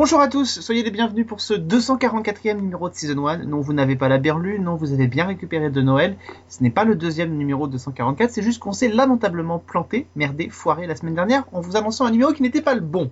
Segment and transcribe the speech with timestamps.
[0.00, 3.44] Bonjour à tous, soyez les bienvenus pour ce 244e numéro de Season 1.
[3.44, 6.16] Non, vous n'avez pas la berlue, non, vous avez bien récupéré de Noël.
[6.48, 10.48] Ce n'est pas le deuxième numéro de 244, c'est juste qu'on s'est lamentablement planté, merdé,
[10.48, 13.10] foiré la semaine dernière en vous annonçant un numéro qui n'était pas le bon.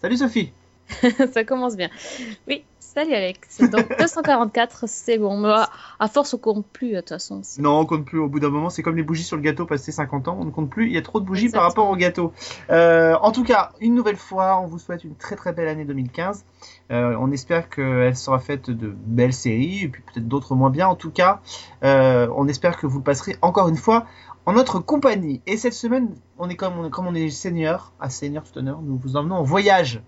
[0.00, 0.54] Salut Sophie
[1.34, 1.90] ça commence bien.
[2.48, 3.60] Oui, salut Alex.
[3.70, 5.44] Donc 244, c'est bon.
[5.44, 7.40] À, force, on compte plus, de toute façon.
[7.58, 8.18] Non, on compte plus.
[8.18, 10.36] Au bout d'un moment, c'est comme les bougies sur le gâteau passé 50 ans.
[10.38, 10.86] On ne compte plus.
[10.86, 12.32] Il y a trop de bougies par rapport au gâteau.
[12.70, 15.84] Euh, en tout cas, une nouvelle fois, on vous souhaite une très très belle année
[15.84, 16.44] 2015.
[16.90, 20.88] Euh, on espère qu'elle sera faite de belles séries et puis peut-être d'autres moins bien.
[20.88, 21.40] En tout cas,
[21.84, 24.06] euh, on espère que vous le passerez encore une fois
[24.44, 25.40] en notre compagnie.
[25.46, 28.58] Et cette semaine, on est comme on est, comme on est senior, à senior tout
[28.58, 30.02] honneur, nous vous emmenons en voyage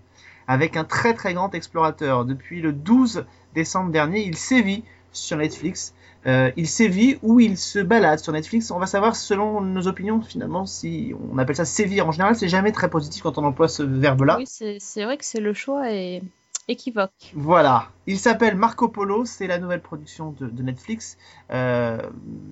[0.47, 2.25] avec un très très grand explorateur.
[2.25, 5.93] Depuis le 12 décembre dernier, il sévit sur Netflix.
[6.27, 8.71] Euh, il sévit ou il se balade sur Netflix.
[8.71, 12.07] On va savoir selon nos opinions finalement si on appelle ça sévir.
[12.07, 14.37] En général, c'est jamais très positif quand on emploie ce verbe-là.
[14.37, 16.23] Oui, c'est vrai que c'est le choix est
[16.67, 17.31] équivoque.
[17.35, 17.89] Voilà.
[18.07, 19.25] Il s'appelle Marco Polo.
[19.25, 21.17] C'est la nouvelle production de, de Netflix.
[21.51, 21.99] Euh,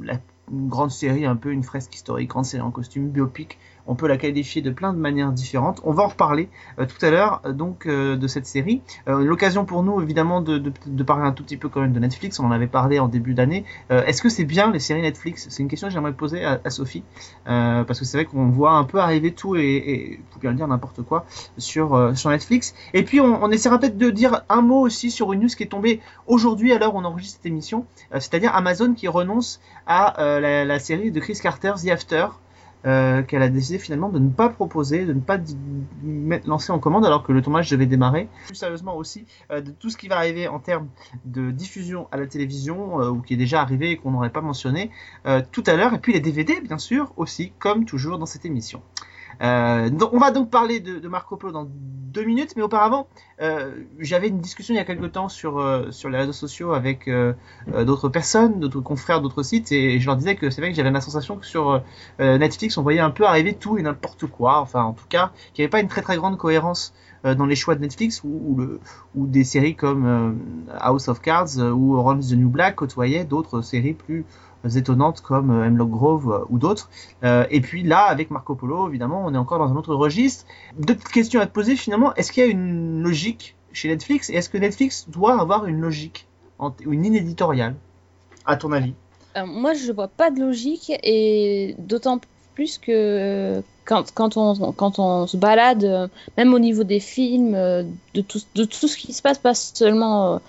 [0.01, 0.19] la,
[0.51, 3.57] une grande série, un peu une fresque historique, grande série en costume, biopic.
[3.85, 5.81] On peut la qualifier de plein de manières différentes.
[5.83, 6.49] On va en reparler
[6.79, 8.81] euh, tout à l'heure euh, donc euh, de cette série.
[9.07, 10.59] L'occasion pour nous évidemment de,
[11.03, 12.39] parler un tout petit peu quand même de Netflix.
[12.39, 13.65] On en avait parlé en début d'année.
[13.89, 15.47] Est-ce que c'est bien les séries Netflix?
[15.49, 17.03] C'est une question que j'aimerais poser à, Sophie
[17.45, 20.67] parce que c'est vrai qu'on voit un peu arriver tout et, faut bien le dire
[20.67, 21.25] n'importe quoi
[21.57, 22.73] sur sur Netflix.
[22.93, 25.63] Et puis on, on essaiera peut-être de dire un mot aussi sur une news qui
[25.63, 30.32] est tombée aujourd'hui à l'heure où on enregistre cette émission, c'est-à-dire Amazon qui renonce à
[30.39, 32.27] la, la série de Chris Carter The After.
[32.85, 35.37] euh, qu'elle a décidé finalement de ne pas proposer, de ne pas
[36.03, 38.27] mettre- lancer en commande alors que le tournage devait démarrer.
[38.45, 40.89] Plus sérieusement aussi, euh, de tout ce qui va arriver en termes
[41.23, 44.41] de diffusion à la télévision, euh, ou qui est déjà arrivé et qu'on n'aurait pas
[44.41, 44.91] mentionné
[45.27, 48.43] euh, tout à l'heure, et puis les DVD bien sûr aussi, comme toujours dans cette
[48.43, 48.81] émission.
[49.41, 53.07] Euh, donc, on va donc parler de, Marco Polo dans deux minutes, mais auparavant,
[53.41, 56.73] euh, j'avais une discussion il y a quelque temps sur, euh, sur les réseaux sociaux
[56.73, 57.09] avec
[57.67, 60.91] d'autres personnes, d'autres confrères, d'autres sites, et je leur disais que c'est vrai que j'avais
[60.91, 61.81] la sensation que sur
[62.19, 65.63] Netflix, on voyait un peu arriver tout et n'importe quoi, enfin en tout cas, qu'il
[65.63, 68.69] n'y avait pas une très très grande cohérence dans les choix de Netflix, ou,
[69.15, 70.37] des séries comme
[70.79, 74.25] House of Cards ou Orange the New Black côtoyaient d'autres séries plus
[74.69, 76.89] étonnantes comme euh, Hemlock Grove euh, ou d'autres.
[77.23, 80.45] Euh, et puis là, avec Marco Polo, évidemment, on est encore dans un autre registre.
[80.77, 82.13] Deux petites questions à te poser finalement.
[82.15, 84.29] Est-ce qu'il y a une logique chez Netflix?
[84.29, 86.27] Et est-ce que Netflix doit avoir une logique
[86.59, 87.75] ou une ligne éditoriale,
[88.45, 88.93] à ton avis?
[89.45, 92.21] Moi, je vois pas de logique et d'autant
[92.53, 98.21] plus que quand, quand, on, quand on se balade, même au niveau des films, de
[98.21, 100.39] tout, de tout ce qui se passe, pas seulement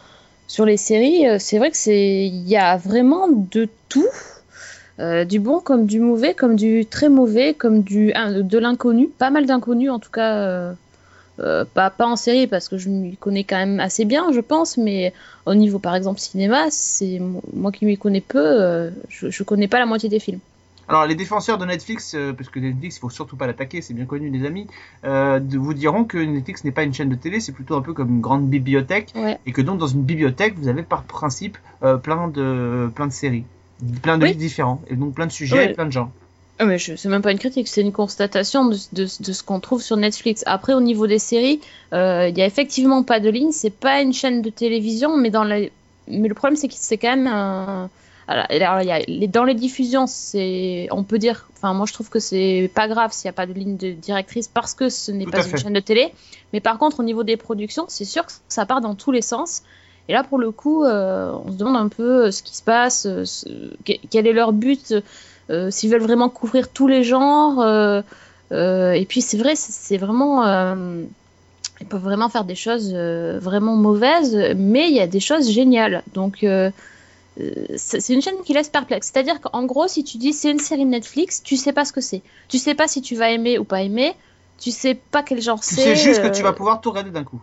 [0.46, 4.08] sur les séries, euh, c'est vrai que c'est il y a vraiment de tout.
[5.00, 9.30] Euh, du bon comme du mauvais, comme du très mauvais, comme du de l'inconnu, pas
[9.30, 13.42] mal d'inconnus en tout cas, euh, pas, pas en série parce que je m'y connais
[13.42, 15.12] quand même assez bien, je pense, mais
[15.46, 17.20] au niveau par exemple cinéma, c'est
[17.52, 20.38] moi qui m'y connais peu, je, je connais pas la moitié des films.
[20.88, 23.94] Alors les défenseurs de Netflix, euh, parce que Netflix, il faut surtout pas l'attaquer, c'est
[23.94, 24.66] bien connu les amis,
[25.04, 27.92] euh, vous diront que Netflix n'est pas une chaîne de télé, c'est plutôt un peu
[27.94, 29.38] comme une grande bibliothèque, Ouais.
[29.46, 33.12] et que donc dans une bibliothèque, vous avez par principe euh, plein de plein de
[33.12, 33.44] séries,
[34.02, 34.28] plein de Oui.
[34.30, 35.70] livres différents, et donc plein de sujets, Ouais.
[35.70, 36.12] et plein de gens.
[36.58, 39.42] Ah, mais je, c'est même pas une critique, c'est une constatation de, de, de ce
[39.42, 40.44] qu'on trouve sur Netflix.
[40.46, 41.60] Après, au niveau des séries,
[41.92, 45.42] il y a effectivement pas de ligne, c'est pas une chaîne de télévision, mais dans
[45.42, 45.60] la...
[46.06, 47.90] mais le problème c'est que c'est quand même un...
[48.26, 52.08] Alors, alors, y a dans les diffusions, c'est, on peut dire, enfin moi je trouve
[52.08, 55.10] que c'est pas grave s'il n'y a pas de ligne de directrice parce que ce
[55.12, 55.58] n'est pas une fait.
[55.58, 56.12] chaîne de télé.
[56.52, 59.22] Mais par contre, au niveau des productions, c'est sûr que ça part dans tous les
[59.22, 59.62] sens.
[60.08, 62.62] Et là, pour le coup, euh, on se demande un peu euh, ce qui se
[62.62, 63.48] passe, euh, ce-
[63.84, 64.94] quel est leur but,
[65.50, 67.60] euh, s'ils veulent vraiment couvrir tous les genres.
[67.60, 68.02] euh,
[68.52, 70.44] et puis c'est vrai, c'est vraiment,
[71.80, 75.50] ils peuvent vraiment faire des choses euh, vraiment mauvaises, mais il y a des choses
[75.50, 76.02] géniales.
[76.14, 76.70] Donc euh,
[77.76, 79.10] c'est c'est une chaîne qui laisse perplexe.
[79.12, 82.00] C'est-à-dire qu'en gros, si tu dis c'est une série Netflix, tu sais pas ce que
[82.00, 82.22] c'est.
[82.48, 84.14] Tu sais pas si tu vas aimer ou pas aimer.
[84.58, 85.82] Tu sais pas quel genre Tu c'est.
[85.82, 87.40] sais juste que euh, tu vas pouvoir tout regarder d'un coup.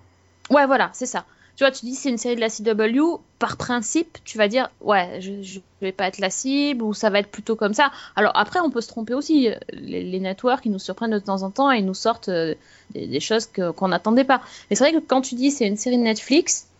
[0.50, 1.26] Ouais, voilà, c'est ça.
[1.58, 4.72] Tu vois, tu dis c'est une série de la CW, par principe, tu vas dire
[4.80, 7.92] ouais, je, je vais pas être la cible ou ça va être plutôt comme ça.
[8.16, 9.50] Alors après, on peut se tromper aussi.
[9.74, 12.56] Les, les networks, ils nous surprennent de temps en temps et ils nous sortent euh,
[12.92, 14.42] des, des choses que- qu'on n'attendait pas.
[14.70, 16.71] Mais c'est vrai que quand tu dis c'est une série de Netflix, euh,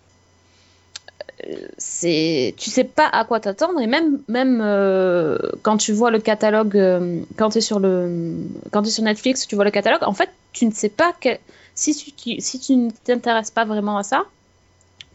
[1.78, 6.20] c'est tu sais pas à quoi t'attendre et même même euh, quand tu vois le
[6.20, 8.38] catalogue euh, quand tu es sur le
[8.72, 11.40] quand tu sur Netflix tu vois le catalogue en fait tu ne sais pas quel,
[11.76, 14.26] si tu si tu ne t'intéresses pas vraiment à ça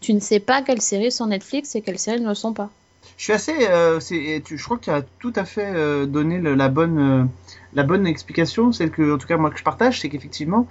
[0.01, 2.69] tu ne sais pas quelles séries sont Netflix et quelles séries ne le sont pas.
[3.17, 3.67] Je suis assez.
[3.67, 5.73] euh, je crois que tu as tout à fait
[6.05, 7.29] donné la bonne.
[7.73, 10.67] la bonne explication, celle que, en tout cas, moi que je partage, c'est qu'effectivement,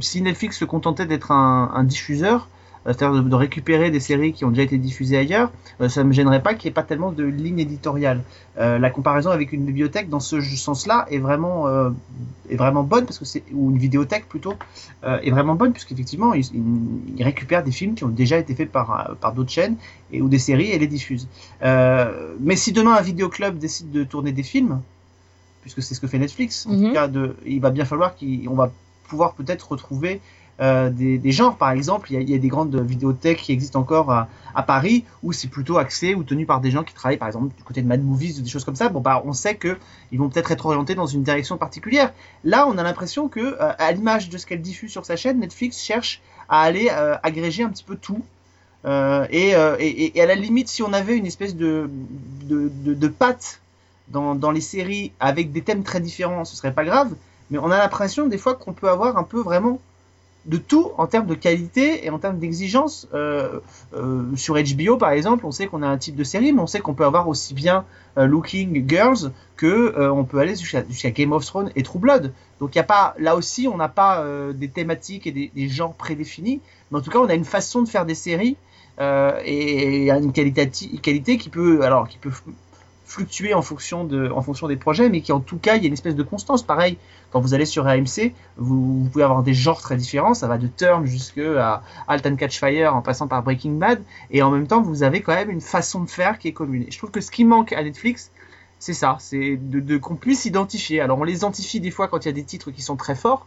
[0.00, 2.48] si Netflix se contentait d'être un, diffuseur,
[2.92, 5.50] c'est-à-dire de, de récupérer des séries qui ont déjà été diffusées ailleurs,
[5.80, 8.22] euh, ça me gênerait pas qu'il n'y ait pas tellement de ligne éditoriale.
[8.58, 11.90] Euh, la comparaison avec une bibliothèque dans ce sens-là est vraiment euh,
[12.50, 14.54] est vraiment bonne parce que c'est ou une vidéothèque plutôt
[15.02, 16.44] est vraiment bonne puisqu'effectivement ils,
[17.16, 19.76] ils, récupèrent des films qui ont déjà été faits par par d'autres chaînes
[20.12, 21.28] et ou des séries et les diffusent.
[21.62, 24.80] Mais si demain un vidéoclub décide de tourner des films,
[25.62, 26.86] puisque c'est ce que fait Netflix, en Mhm.
[26.88, 28.70] tout cas, de, il va bien falloir qu'on va
[29.08, 30.20] pouvoir peut-être retrouver
[30.60, 31.56] euh, des, genres.
[31.56, 34.28] Par exemple, il y, a, des grandes vidéothèques qui existent encore à,
[34.66, 37.62] Paris où c'est plutôt axé ou tenu par des gens qui travaillent, par exemple, du
[37.64, 38.88] côté de Mad Movies ou des choses comme ça.
[38.88, 39.78] Bon, bah, on sait que
[40.12, 42.12] ils vont peut-être être orientés dans une direction particulière.
[42.44, 45.40] Là, on a l'impression que, euh, à l'image de ce qu'elle diffuse sur sa chaîne,
[45.40, 48.22] Netflix cherche à aller euh, agréger un petit peu tout.
[48.84, 51.90] Et, à la limite, si on avait une espèce de,
[52.44, 53.12] de, de, de
[54.08, 57.14] dans, dans les séries avec des thèmes très différents, ce serait pas grave.
[57.50, 59.80] Mais on a l'impression des fois qu'on peut avoir un peu vraiment
[60.46, 63.08] de tout en termes de qualité et en termes d'exigence.
[63.14, 63.60] Euh,
[63.94, 66.66] euh, sur HBO par exemple, on sait qu'on a un type de série, mais on
[66.66, 67.84] sait qu'on peut avoir aussi bien
[68.18, 72.32] euh, Looking Girls que euh, on peut aller jusqu'à Game of Thrones et True Blood.
[72.60, 75.50] Donc il y a pas, là aussi, on n'a pas euh, des thématiques et des,
[75.54, 78.56] des genres prédéfinis, mais en tout cas, on a une façon de faire des séries
[79.00, 82.30] euh, et, et une qualité qui peut, alors qui peut
[83.14, 85.84] fluctuer en fonction de, en fonction des projets, mais qui en tout cas, il y
[85.84, 86.62] a une espèce de constance.
[86.62, 86.98] Pareil,
[87.30, 90.34] quand vous allez sur AMC, vous, pouvez avoir des genres très différents.
[90.34, 94.02] Ça va de Turn jusqu'à Halt and Catch Fire en passant par Breaking Bad.
[94.30, 96.82] Et en même temps, vous avez quand même une façon de faire qui est commune.
[96.82, 98.32] Et je trouve que ce qui manque à Netflix,
[98.80, 101.00] c'est ça, c'est de, qu'on puisse identifier.
[101.00, 103.14] Alors on les identifie des fois quand il y a des titres qui sont très
[103.14, 103.46] forts,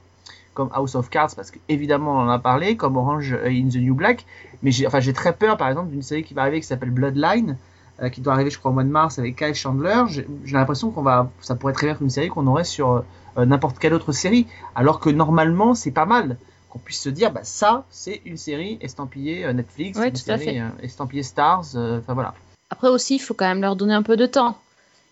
[0.54, 3.94] comme House of Cards, parce qu'évidemment on en a parlé, comme Orange in the New
[3.94, 4.26] Black.
[4.64, 7.58] Mais j'ai très peur, par exemple, d'une série qui va arriver qui s'appelle Bloodline,
[8.02, 10.04] euh, qui doit arriver, je crois, au mois de mars avec Kyle Chandler.
[10.08, 13.04] J'ai, l'impression qu'on va, ça pourrait très bien être une série qu'on aurait sur
[13.38, 16.38] euh, n'importe quelle autre série, alors que normalement c'est pas mal
[16.70, 20.60] qu'on puisse se dire, bah ça, c'est une série estampillée euh, Netflix, Ouais, une série
[20.60, 21.66] euh, estampillée Stars.
[21.76, 22.34] euh, Enfin voilà.
[22.70, 24.58] Après aussi, il faut quand même leur donner un peu de temps.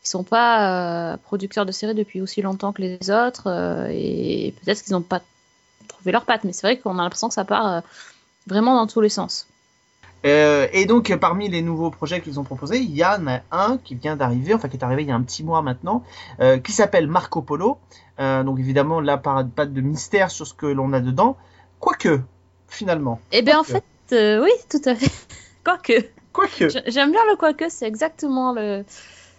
[0.04, 4.54] Ils sont pas euh, producteurs de séries depuis aussi longtemps que les autres euh, et
[4.62, 5.22] peut-être qu'ils n'ont pas
[5.88, 6.44] trouvé leur patte.
[6.44, 7.80] Mais c'est vrai qu'on a l'impression que ça part euh,
[8.46, 9.48] vraiment dans tous les sens.
[10.26, 13.78] Euh, et donc, parmi les nouveaux projets qu'ils ont proposés, il y en a un
[13.78, 16.04] qui vient d'arriver, enfin qui est arrivé il y a un petit mois maintenant,
[16.40, 17.78] euh, qui s'appelle Marco Polo.
[18.20, 21.38] Euh, donc évidemment, là, pas, pas de mystère sur ce que l'on a dedans.
[21.80, 22.22] Quoique,
[22.68, 23.20] finalement.
[23.32, 25.12] Eh bien, en fait, oui, tout à fait.
[25.64, 26.08] Quoique.
[26.34, 26.70] Quoique.
[26.70, 28.84] J'ai- J'aime bien le quoique, c'est exactement le,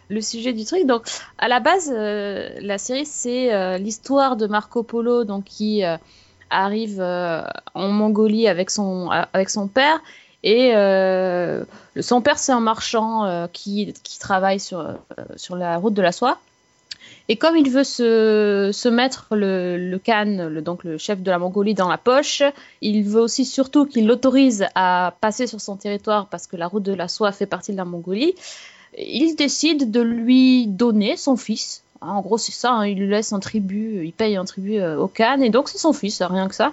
[0.09, 0.87] le sujet du truc.
[0.87, 1.03] Donc,
[1.39, 5.83] à la base, la série, c'est l'histoire de Marco Polo, donc qui
[6.51, 10.01] arrive en Mongolie avec son, avec son père.
[10.43, 11.65] Et euh,
[12.01, 14.95] son père, c'est un marchand euh, qui, travaille sur, euh,
[15.37, 16.39] sur la route de la soie.
[17.29, 21.39] Et comme il veut se, se mettre le, le Khan, donc le chef de la
[21.39, 22.43] Mongolie, dans la poche,
[22.83, 26.85] il veut aussi surtout qu'il l'autorise à passer sur son territoire parce que la route
[26.85, 28.35] de la soie fait partie de la Mongolie.
[28.97, 31.83] Il décide de lui donner son fils.
[32.03, 34.79] Hein, En gros, c'est ça, hein, il lui laisse un tribut, il paye un tribut
[34.79, 36.73] euh, au Khan, et donc c'est son fils, rien que ça.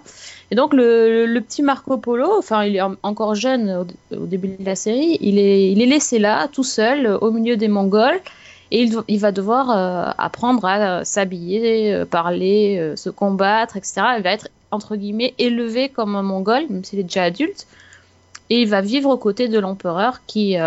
[0.51, 4.65] Et donc le, petit Marco Polo, enfin il est en- encore jeune au, début de
[4.65, 8.19] la série, il est, il est laissé là, tout seul, au milieu des Mongols,
[8.71, 14.01] et il, va devoir euh, apprendre à euh, s'habiller, euh, parler, se combattre, etc.
[14.17, 17.67] Il va être, entre guillemets, élevé comme un Mongol, même s'il est déjà adulte,
[18.49, 20.57] et il va vivre aux côtés de l'empereur qui...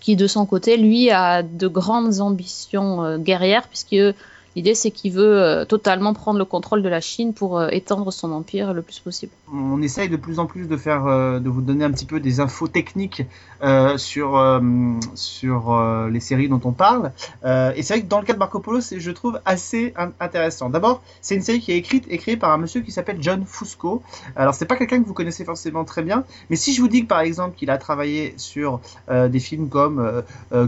[0.00, 3.96] qui de son côté, lui, a de grandes ambitions euh, guerrières, puisque
[4.56, 8.12] l'idée c'est qu'il veut euh, totalement prendre le contrôle de la Chine pour euh, étendre
[8.12, 9.32] son empire le plus possible.
[9.52, 12.20] On essaye de plus en plus de faire, euh, de vous donner un petit peu
[12.20, 13.22] des infos techniques
[13.62, 14.60] euh, sur euh,
[15.14, 15.74] sur
[16.10, 17.12] les séries dont on parle.
[17.44, 20.12] Et c'est vrai que dans le cas de Marco Polo, c'est, je trouve, assez in-
[20.20, 20.68] intéressant.
[20.70, 24.02] D'abord, c'est une série qui est écrite par un monsieur qui s'appelle John Fusco.
[24.36, 27.02] Alors, c'est pas quelqu'un que vous connaissez forcément très bien, mais si je vous dis
[27.02, 30.22] que par exemple qu'il a travaillé sur des films comme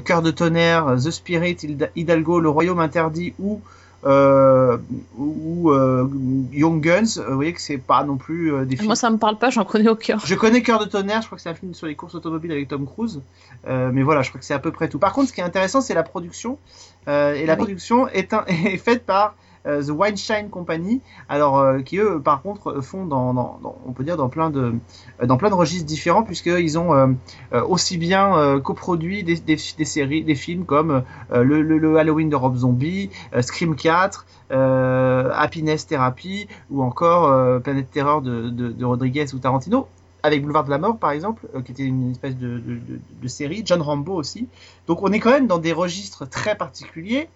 [0.04, 1.58] Cœur de tonnerre, The Spirit,
[1.96, 3.60] Hidalgo, Le Royaume interdit ou
[4.04, 4.78] euh,
[5.18, 6.08] ou euh,
[6.52, 8.86] Young Guns, euh, vous voyez que c'est pas non plus euh, des films.
[8.86, 10.18] Moi ça me parle pas, j'en connais aucun.
[10.24, 12.52] Je connais Cœur de tonnerre, je crois que c'est un film sur les courses automobiles
[12.52, 13.20] avec Tom Cruise,
[13.66, 14.98] mais voilà, je crois que c'est à peu près tout.
[14.98, 16.58] Par contre, ce qui est intéressant, c'est la production,
[17.06, 17.56] et la oui.
[17.56, 19.34] production est, un- est faite par
[19.66, 24.28] The Wineshine Company, alors euh, qui eux, par contre, font dans, on peut dire dans
[24.28, 24.74] plein de
[25.22, 27.08] euh, dans plein de registres différents, puisqu'ils ont euh,
[27.52, 31.02] euh, aussi bien euh, coproduit des, séries, des films comme
[31.32, 37.58] euh, le, Halloween de Rob Zombie, euh, Scream 4, euh, Happiness Therapy, ou encore euh,
[37.58, 39.88] Planète Terreur de, de, de Rodriguez ou Tarantino.
[40.22, 43.82] avec Boulevard de la Mort par exemple, euh, qui était une espèce de série, John
[43.82, 44.48] Rambo aussi.
[44.86, 47.28] Donc on est quand même dans des registres très particuliers.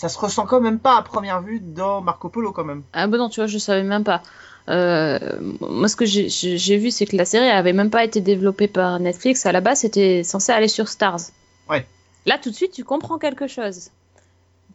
[0.00, 2.84] Ça se ressent quand même pas à première vue dans Marco Polo quand même.
[2.94, 4.22] Ah bon non, tu vois, je savais même pas.
[4.70, 5.18] Euh,
[5.60, 8.98] moi, ce que j'ai- vu, c'est que la série avait même pas été développée par
[8.98, 9.44] Netflix.
[9.44, 11.20] À la base, c'était censé aller sur Stars.
[11.68, 11.86] Ouais.
[12.24, 13.90] Là, tout de suite, tu comprends quelque chose.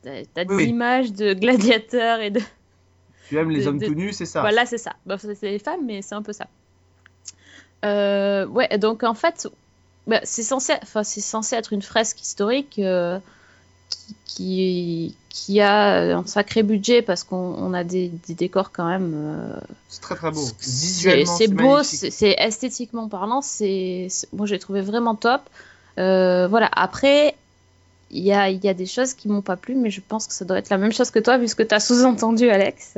[0.04, 2.40] T'as des Oui, images de gladiateurs et de.
[3.28, 4.42] Tu aimes les De- hommes de- tout nus, c'est ça?
[4.42, 4.94] Voilà, c'est ça.
[5.08, 6.46] Bah, c'est les femmes, mais c'est un peu ça.
[7.84, 9.48] Euh, ouais, donc en fait,
[10.06, 13.18] bah, c'est censé, enfin, censé être une fresque historique euh,
[14.26, 15.16] qui,
[15.62, 19.14] a un sacré budget parce qu'on on a des, des décors quand même.
[19.16, 20.42] euh, C'est très très beau.
[20.60, 25.42] c'est Visuellement, c'est beau, c'est esthétiquement parlant, c'est moi j'ai trouvé vraiment top.
[25.98, 27.36] Euh, voilà, après,
[28.12, 30.28] il y a, il y a des choses qui m'ont pas plu, mais je pense
[30.28, 32.50] que ça doit être la même chose que toi, vu ce que tu as sous-entendu,
[32.50, 32.98] Alex.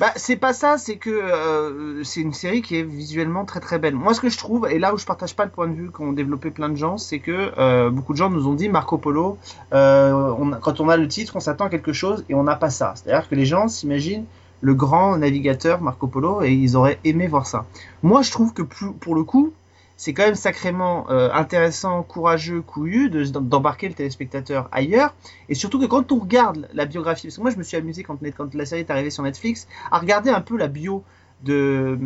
[0.00, 3.78] Bah, c'est pas ça, c'est que euh, c'est une série qui est visuellement très très
[3.78, 3.94] belle.
[3.94, 5.90] Moi, ce que je trouve, et là où je partage pas le point de vue
[5.90, 8.98] qu'ont développé plein de gens, c'est que euh, beaucoup de gens nous ont dit Marco
[8.98, 9.38] Polo,
[9.72, 12.56] euh, on quand on a le titre, on s'attend à quelque chose et on n'a
[12.56, 12.94] pas ça.
[12.96, 14.24] C'est-à-dire que les gens s'imaginent
[14.62, 17.64] le grand navigateur Marco Polo et ils auraient aimé voir ça.
[18.02, 19.52] Moi, je trouve que plus- pour le coup,
[19.96, 25.14] c'est quand même sacrément euh, intéressant, courageux, couillu de- d'embarquer le téléspectateur ailleurs.
[25.48, 28.02] Et surtout que quand on regarde la biographie, parce que moi je me suis amusé
[28.02, 31.04] quand, quand la série est arrivée sur Netflix, à regarder un peu la bio
[31.42, 31.98] de,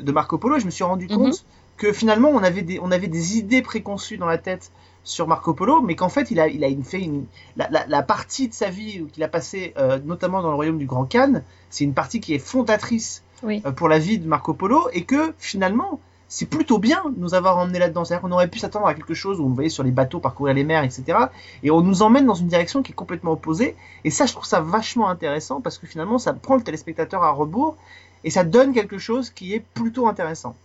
[0.00, 1.16] de Marco Polo, et je me suis rendu Mhm.
[1.16, 1.44] compte
[1.76, 4.70] que finalement on avait, des, on avait des idées préconçues dans la tête
[5.02, 7.84] sur Marco Polo, mais qu'en fait il a, il a une, fait une, la, la,
[7.88, 11.04] la partie de sa vie qu'il a passée, euh, notamment dans le royaume du Grand
[11.04, 13.60] Khan, c'est une partie qui est fondatrice Oui.
[13.66, 16.00] euh, pour la vie de Marco Polo, et que finalement
[16.34, 18.04] c'est plutôt bien de nous avoir emmenés là-dedans.
[18.04, 20.52] C'est-à-dire qu'on aurait pu s'attendre à quelque chose où on voyait sur les bateaux parcourir
[20.52, 21.16] les mers, etc.
[21.62, 23.76] Et on nous emmène dans une direction qui est complètement opposée.
[24.02, 27.30] Et ça, je trouve ça vachement intéressant parce que finalement, ça prend le téléspectateur à
[27.30, 27.76] rebours
[28.24, 30.56] et ça donne quelque chose qui est plutôt intéressant.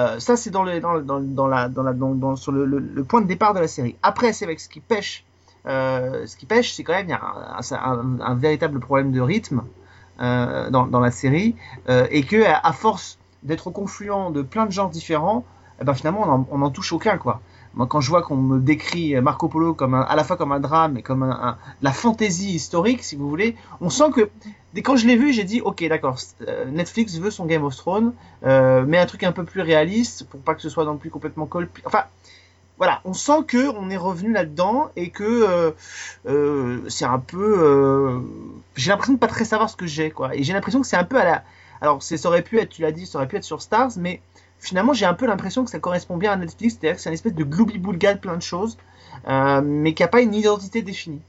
[0.00, 3.28] Euh, ça, c'est dans le, dans, dans, la, dans la, dans, sur le, point de
[3.28, 3.94] départ de la série.
[4.02, 5.24] Après, c'est avec ce qui pêche.
[5.66, 7.84] Euh, ce qui pêche, c'est quand même il y a
[8.20, 9.62] un, véritable problème de rythme
[10.20, 11.54] euh, dans, la série
[11.88, 15.44] euh, et que à force d'être au confluent de plein de genres différents,
[15.80, 17.40] eh ben finalement on en, on en touche aucun quoi.
[17.74, 20.60] Moi, quand je vois qu'on me décrit Marco Polo comme à la fois comme un
[20.60, 24.28] drame et comme un, la fantaisie historique, si vous voulez, on sent que
[24.74, 27.74] dès quand je l'ai vu, j'ai dit ok d'accord, euh, Netflix veut son Game of
[27.76, 28.12] Thrones,
[28.44, 31.08] euh, mais un truc un peu plus réaliste pour pas que ce soit non plus
[31.08, 31.80] complètement colpi.
[31.86, 32.04] Enfin,
[32.76, 35.72] voilà, on sent que on est revenu là-dedans et que
[36.26, 38.20] euh, c'est un peu.
[38.76, 40.96] j'ai l'impression de pas très savoir ce que j'ai quoi, et j'ai l'impression que c'est
[40.96, 41.42] un peu à la.
[41.82, 44.20] Alors ça aurait pu être, tu l'as dit, ça aurait pu être sur Stars, mais
[44.60, 47.14] finalement j'ai un peu l'impression que ça correspond bien à Netflix, c'est-à-dire que c'est une
[47.14, 48.78] espèce de gloubi-boulga de plein de choses,
[49.26, 51.20] euh, mais qui a pas une identité définie.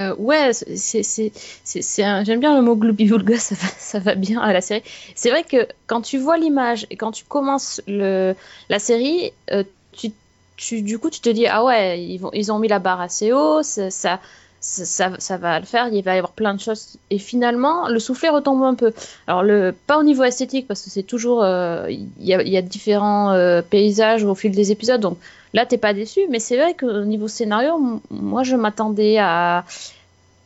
[0.00, 4.82] Euh, ouais, j'aime bien le mot gloubi-boulga, ça ça va bien à la série.
[5.14, 8.34] C'est vrai que quand tu vois l'image et quand tu commences le,
[8.70, 9.62] la série, euh,
[9.92, 10.12] tu,
[10.56, 13.02] tu, du coup, tu te dis, ah ouais, ils, vont, ils ont mis la barre
[13.02, 14.20] assez haut, ça,
[14.60, 16.96] ça, va le faire, il va y avoir plein de choses.
[17.10, 18.92] Et finalement, le soufflet retombe un peu.
[19.26, 19.44] Alors,
[19.86, 24.24] pas au niveau esthétique, parce que c'est toujours, euh, il y, a, différents euh, paysages
[24.24, 25.18] au fil des épisodes, donc
[25.54, 29.64] là, t'es pas déçu, mais c'est vrai qu'au niveau scénario, moi, je m'attendais à,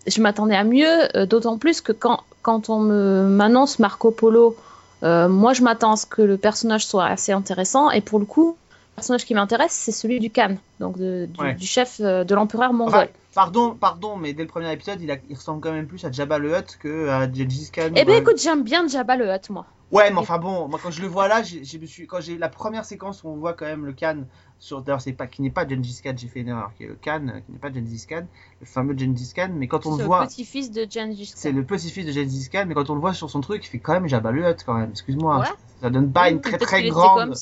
[0.07, 4.57] je m'attendais à mieux, euh, d'autant plus que quand, quand on m'annonce Marco Polo,
[5.03, 8.57] moi, je m'attends à ce que le personnage soit assez intéressant, et pour le coup,
[9.03, 11.55] personnage qui m'intéresse, c'est celui du Khan, donc de- du, Ouais.
[11.55, 12.95] du chef euh, de l'empereur mongol.
[12.95, 16.05] Enfin, pardon, pardon, mais dès le premier épisode, il, a- il ressemble quand même plus
[16.05, 17.91] à Jabba le Hutt que à Gengis Khan.
[17.97, 19.67] eh ben écoute, j'aime bien Jabba le Hutt, moi.
[19.91, 22.21] Ouais, mais enfin bon, moi quand je le vois là, j'ai, j'ai- me suis, quand
[22.21, 24.19] j'ai la première séquence où on voit quand même le Khan
[24.61, 26.87] sur, d'ailleurs c'est pas qui n'est pas Gengis Khan, j'ai fait une erreur, qui est
[26.87, 28.23] le Khan, euh, qui n'est pas Gengis Khan,
[28.61, 31.33] le fameux Gengis Khan, mais quand on C'est le voit, petit-fils de Gengis Khan.
[31.37, 33.69] c'est le petit-fils de Gengis Khan, mais quand on le voit sur son truc, il
[33.69, 34.91] fait quand même Jabba le Hutt quand même.
[34.93, 35.47] Excuse-moi, Ouais.
[35.83, 37.35] ça donne pas une très très était grande.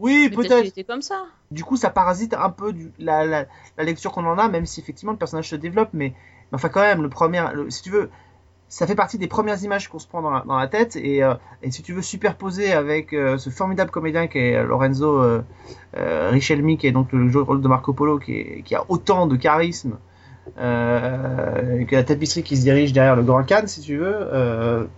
[0.00, 1.24] Oui, Peut-être comme ça.
[1.50, 3.44] Du coup, ça parasite un peu du- la, la,
[3.76, 6.14] la lecture qu'on en a, même si effectivement le personnage se développe, mais,
[6.52, 8.08] mais enfin quand même, le premier, le- si tu veux,
[8.68, 11.24] ça fait partie des premières images qu'on se prend dans la, dans la tête, et,
[11.24, 15.42] euh, et si tu veux superposer avec euh, ce formidable comédien qui est Lorenzo euh,
[15.96, 18.84] euh, Richelmi, qui est donc le jeu- rôle de Marco Polo, qui, est- qui a
[18.88, 19.98] autant de charisme
[20.56, 24.88] que la tapisserie qui se dirige derrière le Grand Khan, si tu veux,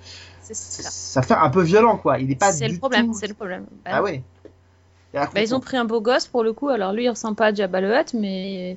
[0.42, 0.90] ça.
[0.90, 2.18] ça fait un peu violent, quoi.
[2.18, 3.66] Il est pas C'est du le problème, c'est le problème.
[3.84, 4.22] Bah, Ah ouais.
[5.12, 7.46] Bah, ils ont pris un beau gosse pour le coup, alors lui il ressemble pas
[7.46, 8.76] à Jabba le Hutt, mais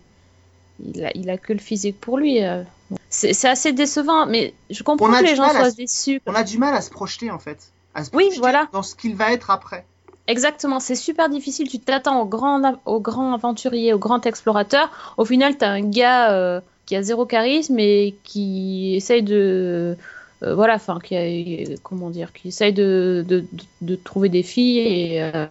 [0.84, 2.44] il a, il a que le physique pour lui.
[2.44, 2.63] euh.
[3.10, 6.22] C'est assez décevant, mais je comprends que les gens soient se- déçus.
[6.27, 7.72] On a du mal à se projeter en fait.
[7.94, 8.68] À se Oui, voilà.
[8.74, 9.86] Dans ce qu'il va être après.
[10.27, 11.70] Exactement, c'est super difficile.
[11.70, 15.13] Tu t'attends au grand, au grand aventurier, au grand explorateur.
[15.18, 19.96] Au final, t'as un gars euh, qui a zéro charisme et qui essaye de,
[20.44, 24.44] euh, voilà, enfin, qui a- comment dire, qui essaye de, de, de, de trouver des
[24.44, 25.46] filles et euh,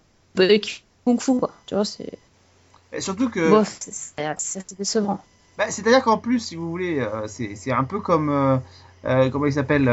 [0.61, 1.53] qui kung fu quoi.
[1.67, 2.19] Tu vois, c'est
[2.93, 3.41] Et surtout que.
[3.51, 4.15] bon, c'est-
[4.77, 5.21] décevant.
[5.57, 8.29] Bah, C'est-à-dire qu'en plus, si vous voulez, euh, c'est c'est un peu comme.
[8.31, 8.57] euh,
[9.05, 9.89] euh, comment il s'appelle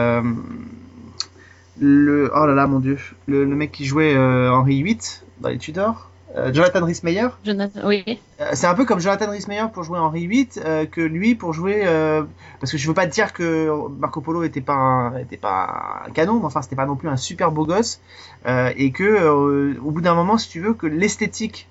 [1.80, 2.98] le, Oh là là, mon dieu.
[3.28, 6.11] Le, le mec qui jouait Henri VIII dans les Tudors.
[6.38, 7.28] Euh, Jonathan Rhys-Meyer.
[7.44, 8.20] Jonathan, oui.
[8.40, 11.54] Euh, c'est un peu comme Jonathan Rhys-Meyer pour jouer Henri VIII euh, que lui pour
[11.54, 11.84] jouer.
[12.60, 13.70] parce que je veux pas dire que
[14.00, 17.10] Marco Polo était pas un, était pas un canon, mais enfin c'était pas non plus
[17.10, 18.00] un super beau gosse.
[18.48, 19.28] et que
[19.80, 21.68] au bout d'un moment, si tu veux, que l'esthétique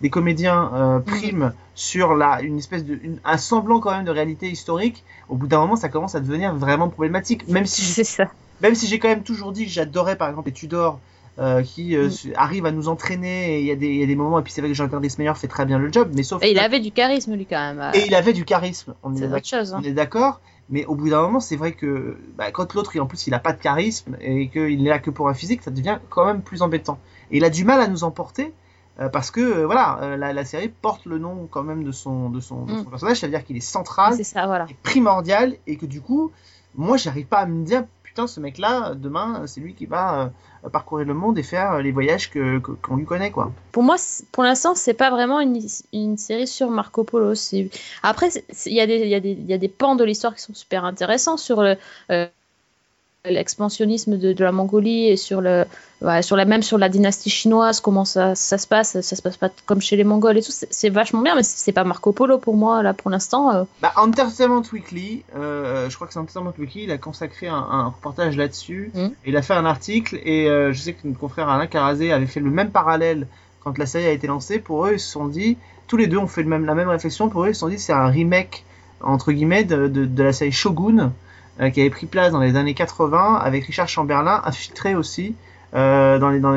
[0.00, 4.10] des comédiens euh, prime sur la, une espèce de, une- un semblant quand même de
[4.10, 7.46] réalité historique, au bout d'un moment, ça commence à devenir vraiment problématique.
[7.48, 8.24] Même si ça.
[8.60, 10.98] même si j'ai quand même toujours dit que j'adorais par exemple les Tudors
[11.38, 12.32] euh, qui euh, Mm.
[12.36, 14.52] arrivent à nous entraîner il y, a des- il y a des moments et puis
[14.52, 16.80] c'est vrai que Jonathan Rhys-Meyer fait très bien le job mais sauf Et il avait
[16.80, 17.90] du charisme lui quand même.
[17.94, 19.72] et il avait du charisme on est, autre chose.
[19.72, 19.78] hein.
[19.80, 23.06] on est d'accord mais au bout d'un moment c'est vrai que bah, quand l'autre en
[23.06, 25.70] plus il a pas de charisme et qu'il n'est là que pour un physique ça
[25.70, 26.98] devient quand même plus embêtant
[27.30, 28.52] et il a du mal à nous emporter
[29.00, 31.92] euh, parce que euh, voilà euh, la, la série porte le nom quand même de
[31.92, 32.90] son de son, de son Mm.
[32.90, 34.66] personnage c'est à dire qu'il est central C'est ça, voilà.
[34.68, 36.30] est primordial et que du coup,
[36.74, 40.30] moi, j'arrive pas à me dire, putain, ce mec-là, demain, c'est lui qui va
[40.64, 43.52] euh, parcourir le monde et faire euh, les voyages que que- qu'on lui connaît, quoi.
[43.72, 43.96] Pour moi,
[44.32, 47.32] pour l'instant, c'est pas vraiment une, série sur Marco Polo.
[48.02, 48.28] Après,
[48.66, 51.76] il y, y, y a des pans de l'histoire qui sont super intéressants sur le
[52.10, 52.26] euh,
[53.30, 55.64] l'expansionnisme de, de la Mongolie et sur le
[56.00, 59.22] ouais, sur la même sur la dynastie chinoise comment ça, ça se passe ça se
[59.22, 62.10] passe pas comme chez les Mongols et tout c'est vachement bien mais c'est pas Marco
[62.10, 63.62] Polo pour moi là pour l'instant euh.
[63.80, 67.84] Bah, Entertainment Weekly, euh, je crois que c'est Entertainment Weekly, il a consacré un, un
[67.86, 68.90] reportage là-dessus.
[68.92, 69.08] Mm.
[69.24, 72.26] Il a fait un article et euh, je sais que notre confrère Alain Carazé avait
[72.26, 73.28] fait le même parallèle
[73.62, 74.58] quand la série a été lancée.
[74.58, 76.88] Pour eux, ils se sont dit, tous les deux ont fait le même, la même
[76.88, 77.28] réflexion.
[77.28, 78.64] Pour eux, ils se sont dit, c'est un remake
[79.00, 81.12] entre guillemets de, de, de la série Shogun
[81.70, 85.34] qui avait pris place dans les années 80 avec Richard Chamberlain infiltré aussi.
[85.74, 86.52] euh, dans les, dans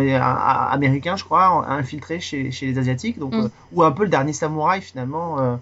[0.71, 3.39] américains, je crois, infiltré chez, chez les asiatiques, donc Mm.
[3.45, 5.55] euh, ou un peu le dernier samouraï finalement, euh,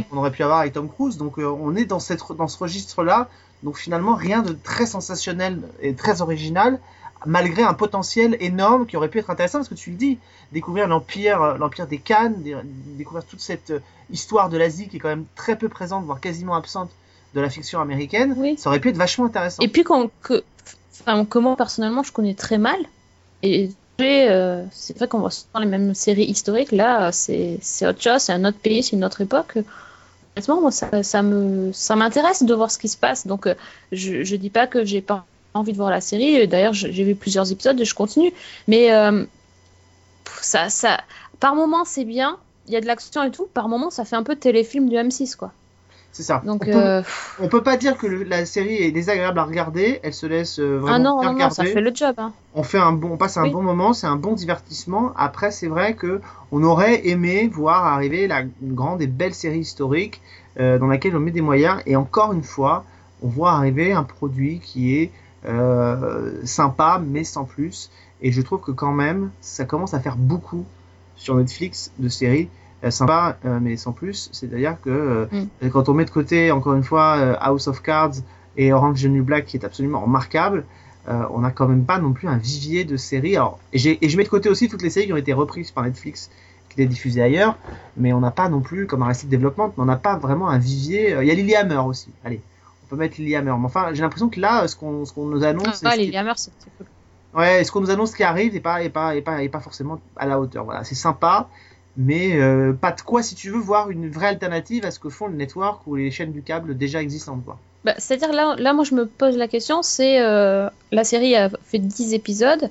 [0.00, 1.16] euh, qu'on aurait pu avoir avec Tom Cruise.
[1.16, 3.28] Donc euh, on est dans, cette, dans ce registre-là.
[3.62, 6.78] Donc finalement rien de très sensationnel et très original,
[7.26, 10.18] malgré un potentiel énorme qui aurait pu être intéressant parce que tu le dis,
[10.52, 11.96] découvrir l'empire, euh, l'empire des
[12.38, 12.56] dé-
[12.98, 16.20] découvrir toute cette euh, histoire de l'Asie qui est quand même très peu présente, voire
[16.20, 16.90] quasiment absente
[17.34, 18.34] de la fiction américaine.
[18.36, 18.56] Oui.
[18.58, 19.62] Ça aurait pu être vachement intéressant.
[19.62, 20.42] Et puis qu'on- que,
[21.00, 22.78] enfin, moi personnellement je connais très mal.
[23.42, 23.70] Et
[24.02, 26.72] euh, c'est vrai qu'on voit souvent les mêmes séries historiques.
[26.72, 29.58] Là, c'est autre chose, c'est un autre pays, c'est une autre époque.
[30.36, 33.26] Honnêtement, moi, ça, ça me ça m'intéresse de voir ce qui se passe.
[33.26, 33.54] Donc, euh,
[33.92, 36.46] je je dis pas que j'ai pas envie de voir la série.
[36.48, 38.32] D'ailleurs, j'ai vu plusieurs épisodes et je continue.
[38.68, 39.24] Mais euh,
[40.40, 41.00] ça ça
[41.38, 42.38] par moment c'est bien.
[42.66, 43.48] Il y a de l'action et tout.
[43.52, 45.52] Par moment, ça fait un peu téléfilm du M6 quoi.
[46.12, 46.42] C'est ça.
[46.44, 47.02] Donc on, peut, euh,
[47.40, 50.00] on peut pas dire que le- la série est désagréable à regarder.
[50.02, 52.14] Elle se laisse euh, vraiment ah non non non, ça fait le job.
[52.18, 52.32] Hein.
[52.54, 53.52] on fait un bon, on passe un Oui.
[53.52, 55.12] bon moment, c'est un bon divertissement.
[55.16, 56.20] Après, c'est vrai que
[56.50, 60.20] on aurait aimé voir arriver la une grande et belle série historique
[60.58, 61.80] euh, dans laquelle on met des moyens.
[61.86, 62.84] Et encore une fois,
[63.22, 65.12] on voit arriver un produit qui est
[66.44, 67.90] sympa, mais sans plus.
[68.22, 70.64] Et je trouve que quand même, ça commence à faire beaucoup
[71.16, 72.48] sur Netflix de séries
[72.84, 74.28] euh, sympas, euh, mais sans plus.
[74.32, 78.14] C'est-à-dire que euh, quand on met de côté, encore une fois, House of Cards
[78.56, 80.64] et Orange New Black, qui est absolument remarquable,
[81.08, 83.36] on n'a quand même pas non plus un vivier de séries.
[83.36, 85.82] Alors, et, je mets de côté aussi toutes les séries qui ont été reprises par
[85.84, 86.30] Netflix,
[86.68, 87.56] qui étaient diffusées ailleurs,
[87.96, 90.58] mais on n'a pas non plus, comme Arrested Development, mais on n'a pas vraiment un
[90.58, 91.16] vivier.
[91.20, 92.10] Il y a Lilyhammer aussi.
[92.24, 92.40] Allez,
[92.84, 93.50] on peut mettre Lilyhammer.
[93.58, 95.98] Mais enfin, j'ai l'impression que là, ce qu'on ce qu'on nous annonce, Ah, et ce
[96.04, 96.86] les qui- Hammer, c'est c'est cool.
[97.40, 99.60] ouais, ce qu'on nous annonce qui arrive n'est pas, est pas, est pas, est pas
[99.60, 100.64] forcément à la hauteur.
[100.64, 101.48] Voilà, c'est sympa.
[102.02, 105.10] Mais euh, pas de quoi, si tu veux, voir une vraie alternative à ce que
[105.10, 107.44] font le network ou les chaînes du câble déjà existantes.
[107.44, 107.58] Quoi.
[107.84, 111.50] Bah, C'est-à-dire, là, là, moi, je me pose la question, c'est euh, la série a
[111.64, 112.70] fait 10 épisodes.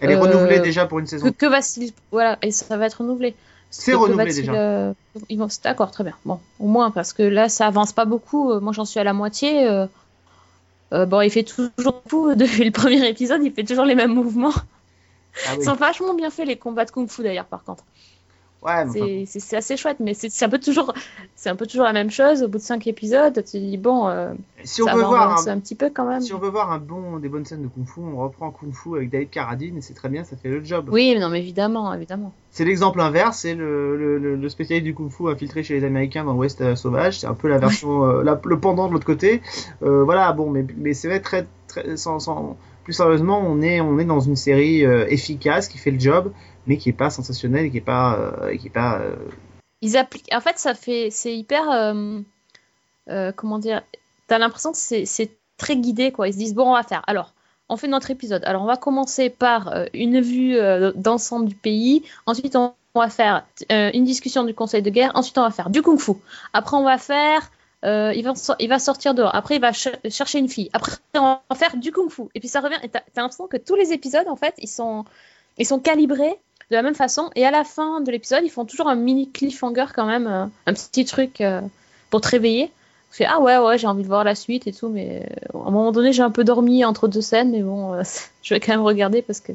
[0.00, 1.26] Elle est Euh, renouvelée déjà pour une saison.
[1.26, 1.92] Que, que va-t-il.
[2.10, 3.34] Voilà, et ça va être renouvelé.
[3.68, 4.94] C'est renouvelé déjà.
[5.28, 6.14] ils vont- D'accord, très bien.
[6.24, 8.58] Bon, au moins, parce que là, ça avance pas beaucoup.
[8.60, 9.68] Moi, j'en suis à la moitié.
[10.90, 14.54] bon, il fait toujours tout depuis le premier épisode, il fait toujours les mêmes mouvements.
[14.54, 15.58] Ah oui.
[15.60, 17.84] Ils sont vachement bien faits, les combats de kung-fu, d'ailleurs, par contre.
[18.62, 20.92] Ouais, mais C'est assez chouette, mais c'est un peu toujours,
[21.34, 22.42] c'est un peu toujours la même chose.
[22.42, 24.32] Au bout de cinq épisodes, tu te dis bon, euh,
[24.64, 26.20] si on ça veut voir un, un petit peu quand même.
[26.20, 28.72] si on veut voir un bon, des bonnes scènes de kung fu, on reprend kung
[28.72, 30.88] fu avec David Carradine et c'est très bien, ça fait le job.
[30.92, 32.32] Oui, mais non, mais évidemment, évidemment.
[32.52, 35.84] C'est l'exemple inverse, c'est le, le, le, le spécialiste du kung fu infiltré chez les
[35.86, 37.20] Américains dans l'Ouest euh, sauvage.
[37.20, 39.40] C'est un peu la version, euh, la- le pendant de l'autre côté.
[39.80, 43.98] Voilà, bon, mais, mais c'est vrai très, très sans, sans- plus sérieusement, on est, on
[43.98, 46.32] est dans une série efficace qui fait le job,
[46.66, 49.00] mais qui est pas sensationnelle et qui est pas, euh, qui est pas.
[49.00, 49.16] euh,
[49.80, 50.28] Ils appliquent.
[50.34, 53.82] En fait, ça fait, c'est hyper, euh, comment dire.
[54.26, 56.28] T'as l'impression que c'est très guidés, quoi.
[56.28, 57.02] Ils se disent, bon, on va faire.
[57.06, 57.34] Alors,
[57.68, 58.44] on fait notre épisode.
[58.44, 60.56] Alors, on va commencer par une vue
[60.94, 62.04] d'ensemble du pays.
[62.26, 65.12] Ensuite, on, va faire une discussion du conseil de guerre.
[65.14, 66.12] Ensuite, on va faire du kung-fu.
[66.52, 67.50] Après, on va faire...
[67.84, 69.34] il, va, il va sortir dehors.
[69.34, 70.70] Après, il va ch- chercher une fille.
[70.72, 72.22] Après, on va faire du kung-fu.
[72.34, 72.78] Et puis, ça revient.
[72.84, 75.04] Et t'as l'impression que tous les épisodes, en fait, ils sont,
[75.58, 76.38] ils sont calibrés
[76.70, 77.30] de la même façon.
[77.36, 80.26] Et à la fin de l'épisode, ils font toujours un mini cliffhanger quand même.
[80.26, 81.60] euh, un petit truc euh,
[82.10, 82.70] pour te réveiller.
[83.10, 85.58] Tu fais, ah ouais, ouais, j'ai envie de voir la suite et tout, mais euh,
[85.58, 88.02] à un moment donné, j'ai un peu dormi entre deux scènes, mais bon, euh,
[88.42, 89.52] je vais quand même regarder parce que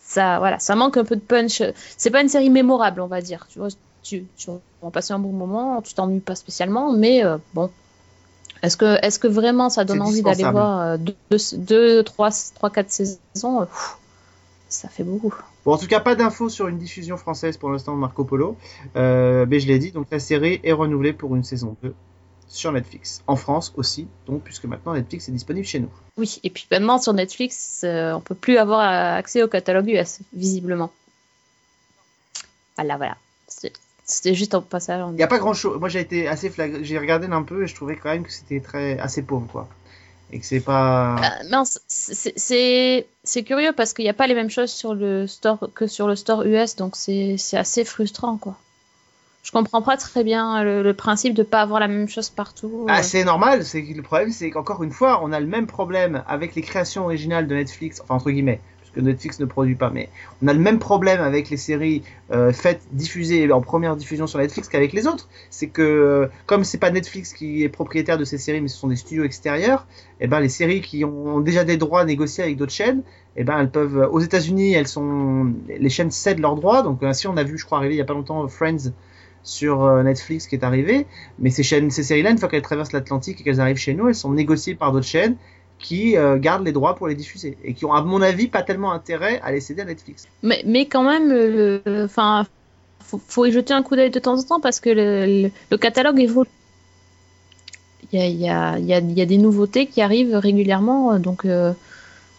[0.00, 1.62] ça, voilà, ça manque un peu de punch.
[1.96, 3.46] C'est pas une série mémorable, on va dire.
[3.50, 3.68] Tu vois,
[4.02, 4.50] tu, tu
[4.82, 7.22] vas passer un bon moment, tu t'ennuies pas spécialement, mais
[7.54, 7.70] bon.
[8.62, 12.30] Est-ce que, est-ce que vraiment ça donne envie d'aller voir euh, deux, deux, deux, trois,
[12.54, 13.18] trois, quatre saisons
[13.66, 13.96] pff,
[14.72, 15.34] Ça fait beaucoup.
[15.66, 18.56] Bon, en tout cas, pas d'infos sur une diffusion française pour l'instant de Marco Polo.
[18.96, 21.94] Euh, mais je l'ai dit, donc la série est renouvelée pour une saison 2
[22.48, 23.22] sur Netflix.
[23.26, 25.90] En France aussi, donc, puisque maintenant Netflix est disponible chez nous.
[26.16, 30.20] Oui, et puis maintenant sur Netflix, euh, on peut plus avoir accès au catalogue US,
[30.32, 30.90] visiblement.
[32.76, 33.16] Voilà, voilà.
[33.48, 33.72] C'était-
[34.04, 35.00] C'était juste un passage.
[35.02, 35.78] en- Il n'y a pas grand chose.
[35.78, 36.82] Moi, j'ai été assez flag...
[36.82, 39.68] J'ai regardé un peu et je trouvais quand même que c'était très assez pauvre, quoi.
[40.32, 41.16] Et que c'est pas.
[41.50, 43.06] Mince, c'est-
[43.44, 46.16] curieux parce qu'il n'y a pas les mêmes choses sur le store que sur le
[46.16, 48.56] store US, donc c'est assez frustrant, quoi.
[49.42, 52.86] Je comprends pas très bien le, le principe de pas avoir la même chose partout.
[52.88, 53.02] Ah, euh.
[53.02, 56.54] c'est normal, c'est le problème, c'est qu'encore une fois, on a le même problème avec
[56.54, 58.60] les créations originales de Netflix, enfin entre guillemets,
[58.92, 60.08] puisque Netflix ne produit pas, mais
[60.42, 64.38] on a le même problème avec les séries euh, faites, diffusées en première diffusion sur
[64.38, 65.28] Netflix qu'avec les autres.
[65.50, 68.76] C'est que, euh, comme c'est pas Netflix qui est propriétaire de ces séries, mais ce
[68.76, 69.86] sont des studios extérieurs,
[70.20, 73.02] et ben les séries qui ont déjà des droits négociés avec d'autres chaînes,
[73.36, 77.26] et ben elles peuvent, aux États-Unis, elles sont, les chaînes cèdent leurs droits, donc ainsi
[77.26, 78.92] on a vu, je crois, arriver il y a pas longtemps Friends
[79.42, 81.06] sur euh, Netflix qui est arrivé,
[81.38, 84.08] mais ces chaînes, ces séries-là, une fois qu'elles traversent l'Atlantique et qu'elles arrivent chez nous,
[84.08, 85.36] elles sont négociées par d'autres chaînes
[85.82, 88.62] qui euh, gardent les droits pour les diffuser et qui ont, à mon avis, pas
[88.62, 90.26] tellement intérêt à les céder à Netflix.
[90.42, 92.46] Mais, quand même, le- enfin,
[93.02, 96.48] faut, y jeter un coup d'œil de temps en temps parce que le, catalogue évolue.
[98.12, 101.72] Il y a, y, a, des nouveautés qui arrivent régulièrement, donc euh,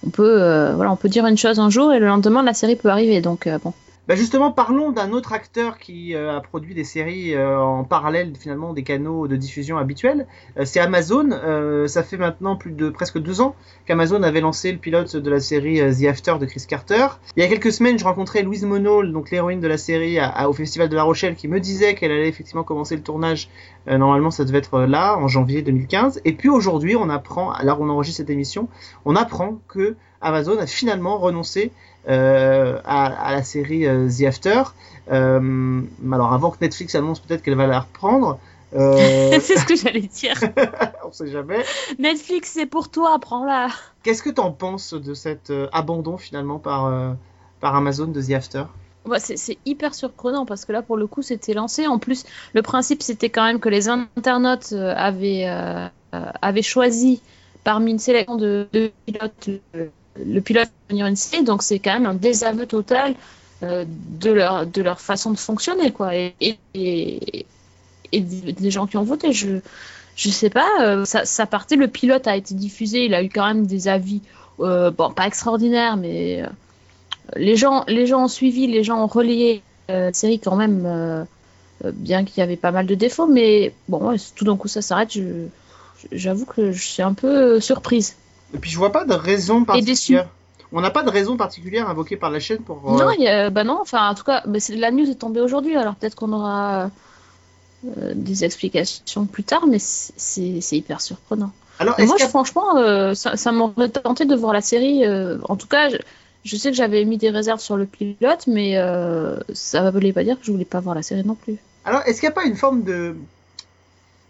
[0.06, 2.54] on peut, euh, voilà, on peut dire une chose un jour et le lendemain la
[2.54, 3.22] série peut arriver.
[3.22, 3.74] Donc euh, bon.
[4.06, 8.34] Bah justement, parlons d'un autre acteur qui euh, a produit des séries euh, en parallèle
[8.38, 10.28] finalement des canaux de diffusion habituels.
[10.58, 11.30] Euh, c'est Amazon.
[11.88, 15.40] Ça fait maintenant plus de presque deux ans qu'Amazon avait lancé le pilote de la
[15.40, 17.08] série The After de Chris Carter.
[17.38, 20.54] Il y a quelques semaines, je rencontrais Louise Monod, donc l'héroïne de la série, au
[20.54, 23.50] Festival de La Rochelle, qui me disait qu'elle allait effectivement commencer le tournage.
[23.88, 26.22] Normalement, ça devait être là en janvier 2015.
[26.26, 28.68] Et puis aujourd'hui, on apprend, alors on enregistre cette émission,
[29.06, 31.72] on apprend que Amazon a finalement renoncé
[32.08, 34.64] euh, à, à la série euh, The After.
[35.12, 38.40] Euh, alors avant que Netflix annonce peut-être qu'elle va la reprendre,
[38.74, 40.36] c'est ce que j'allais dire.
[41.06, 41.64] on sait jamais.
[42.00, 43.68] Netflix, c'est pour toi, prends-la.
[44.02, 46.92] Qu'est-ce que t'en penses de cet abandon finalement par,
[47.60, 48.64] par Amazon de The After?
[49.06, 51.86] Ouais, c'est hyper surprenant parce que là, pour le coup, c'était lancé.
[51.86, 55.46] En plus, le principe, c'était quand même que les internautes avaient,
[56.14, 57.22] euh, avaient choisi
[57.64, 61.44] parmi une sélection de, de pilotes le, le pilote de devenir une série.
[61.44, 63.16] Donc, c'est quand même un désaveu total
[63.64, 65.92] euh, de, leur, de leur façon de fonctionner.
[65.92, 66.12] Quoi.
[66.16, 66.58] Et,
[68.12, 69.60] des gens qui ont voté, je
[70.16, 73.48] je sais pas, euh, ça, partait, le pilote a été diffusé, il a eu quand
[73.48, 74.22] même des avis,
[74.60, 76.44] euh, bon, pas extraordinaires, mais
[77.36, 81.26] les gens, les gens ont suivi, les gens ont relayé la série quand même,
[81.84, 85.18] bien qu'il y avait pas mal de défauts, mais bon, tout d'un coup ça s'arrête,
[86.12, 88.16] j'avoue que je suis un peu surprise.
[88.54, 90.30] Et puis je vois pas de raison particulière.
[90.72, 92.78] On n'a pas de raison particulière invoquée par la chaîne pour.
[92.90, 95.16] euh, Non, il y a- bah non, enfin en tout cas, bah, la news est
[95.16, 96.90] tombée aujourd'hui, alors peut-être qu'on aura
[97.98, 101.52] euh, des explications plus tard, mais c'est- hyper surprenant.
[101.80, 105.06] Alors, moi, je- franchement, euh, ça, ça m'aurait tenté de voir la série.
[105.06, 105.98] euh, en tout cas, je,
[106.46, 108.76] je sais que j'avais mis des réserves sur le pilote, mais
[109.54, 111.58] ça ne voulait pas dire que je voulais pas voir la série non plus.
[111.86, 113.16] Alors, est-ce qu'il n'y a pas une forme de,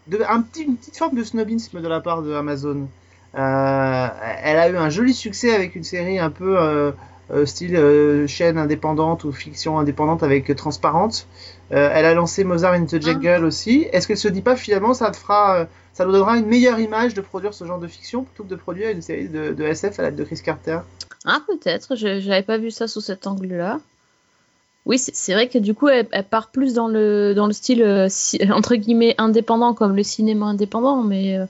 [0.08, 2.86] de un petit, une petite forme de snobisme de la part de Amazon?
[3.36, 4.06] Euh,
[4.42, 6.92] Elle a eu un joli succès avec une série un peu euh,
[7.32, 11.26] euh, style chaîne indépendante ou fiction indépendante avec Transparente.
[11.70, 13.88] Elle a lancé Mozart in the Jungle aussi.
[13.90, 17.14] Est-ce qu'elle se dit pas finalement ça te fera, ça nous donnera une meilleure image
[17.14, 19.98] de produire ce genre de fiction plutôt que de produire une série de, de SF
[19.98, 20.78] à l'aide de Chris Carter?
[21.24, 23.80] Ah, peut-être, je n'avais pas vu ça sous cet angle-là.
[24.86, 27.82] Oui, c'est vrai que du coup, elle, elle part plus dans le, dans le style,
[27.82, 31.38] euh, si- entre guillemets, indépendant, comme le cinéma indépendant, mais...
[31.38, 31.46] euh,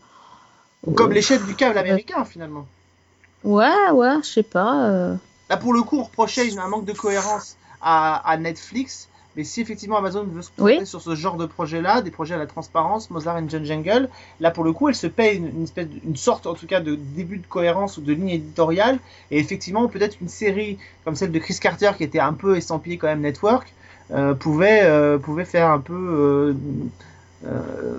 [0.96, 2.66] Comme les chaînes du câble américain finalement.
[3.42, 4.88] Ouais, ouais, je sais pas.
[4.88, 5.14] euh,
[5.50, 9.42] Là, pour le coup, on reprochait une- un manque de cohérence à, à Netflix Mais
[9.42, 12.46] si effectivement Amazon veut se concentrer sur ce genre de projet-là, des projets à la
[12.46, 15.88] transparence, Mozart and John Jungle, là pour le coup, elle se paye une, une espèce,
[15.88, 19.00] de- une sorte en tout cas de début de cohérence ou de ligne éditoriale.
[19.32, 22.96] Et effectivement, peut-être une série comme celle de Chris Carter qui était un peu estampillée
[22.96, 23.74] quand même network
[24.12, 26.54] euh, pouvait euh, pouvait faire un peu euh,
[27.44, 27.98] euh,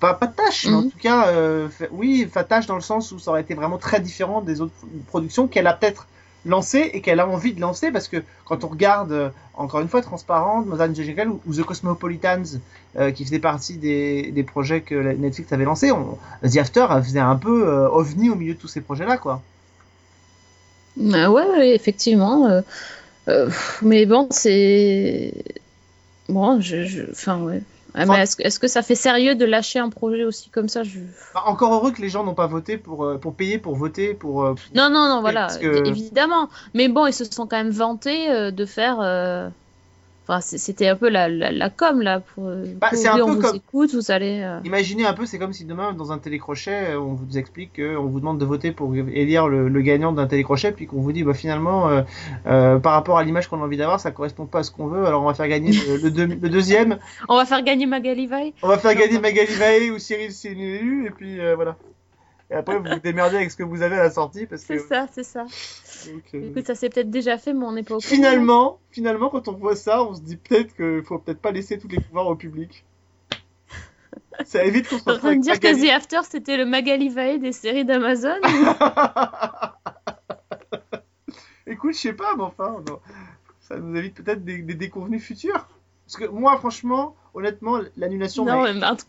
[0.00, 0.90] pas pas de tâche, mais en Mhm.
[0.90, 4.00] tout cas, euh, oui, pas tâche dans le sens où ça aurait été vraiment très
[4.00, 4.74] différent des autres
[5.08, 6.08] productions qu'elle a peut-être
[6.46, 9.88] lancées et qu'elle a envie de lancer parce que quand on regarde euh, encore une
[9.88, 12.60] fois Transparent, Mozart Jungle ou, ou The Cosmopolitans
[12.98, 17.20] euh, qui faisait partie des, des projets que Netflix avait lancés, on, The After faisait
[17.20, 19.42] un peu ovni au milieu de tous ces projets-là quoi.
[20.98, 22.62] Euh, ouais, ouais, effectivement.
[23.82, 25.32] mais bon, c'est.
[26.28, 27.62] Bon, je- Enfin, ouais.
[27.96, 31.00] Enfin- est-ce que, ça fait sérieux de lâcher un projet aussi comme ça je...
[31.34, 34.14] Bah, encore heureux que les gens n'ont pas voté pour euh, pour payer pour voter
[34.14, 34.44] pour.
[34.44, 36.48] euh, pour- Non, non, non, voilà, que- évidemment.
[36.74, 38.98] Mais bon, ils se sont quand même vantés euh, de faire.
[40.28, 42.20] Euh, Enfin, c'est- c'était un peu la, la, la com là.
[42.20, 42.44] Pour...
[42.80, 44.40] Bah, pour c'est un dire, peu on vous comme- écoute, vous allez.
[44.42, 47.76] euh, Imaginez un peu, c'est comme si demain, dans un télécrochet, euh, on vous explique
[47.76, 51.12] qu'on vous demande de voter pour élire le, le gagnant d'un télécrochet, puis qu'on vous
[51.12, 52.02] dit, bah, finalement, euh,
[52.46, 54.86] euh, par rapport à l'image qu'on a envie d'avoir, ça correspond pas à ce qu'on
[54.86, 57.86] veut, alors on va faire gagner le, le deux- le deuxième, On va faire gagner
[57.86, 58.52] Magali Vaille.
[58.62, 61.76] on va faire gagner Magali Vaé ou Cyril Sénélu, et puis euh, voilà.
[62.50, 64.76] Et après, vous vous démerdez avec ce que vous avez à la sortie, parce que.
[64.78, 65.44] C'est ça, c'est ça.
[65.44, 68.08] donc, euh, Écoute, ça s'est peut-être déjà fait, mais on n'est pas au courant.
[68.14, 71.78] Finalement, finalement, quand on voit ça, on se dit peut-être qu'il faut peut-être pas laisser
[71.78, 72.84] tous les pouvoirs au public.
[74.44, 76.56] Ça évite qu'on se T'es en retrouve train de dire Magali- que The After c'était
[76.56, 78.34] le Magali Vaille des séries d'Amazon
[81.66, 83.00] Écoute, je sais pas, mais enfin, non.
[83.60, 85.68] ça nous évite peut-être des, des déconvenus futurs.
[86.06, 89.04] Parce que moi, franchement, honnêtement, l'annulation, Non, m'a- mais tout-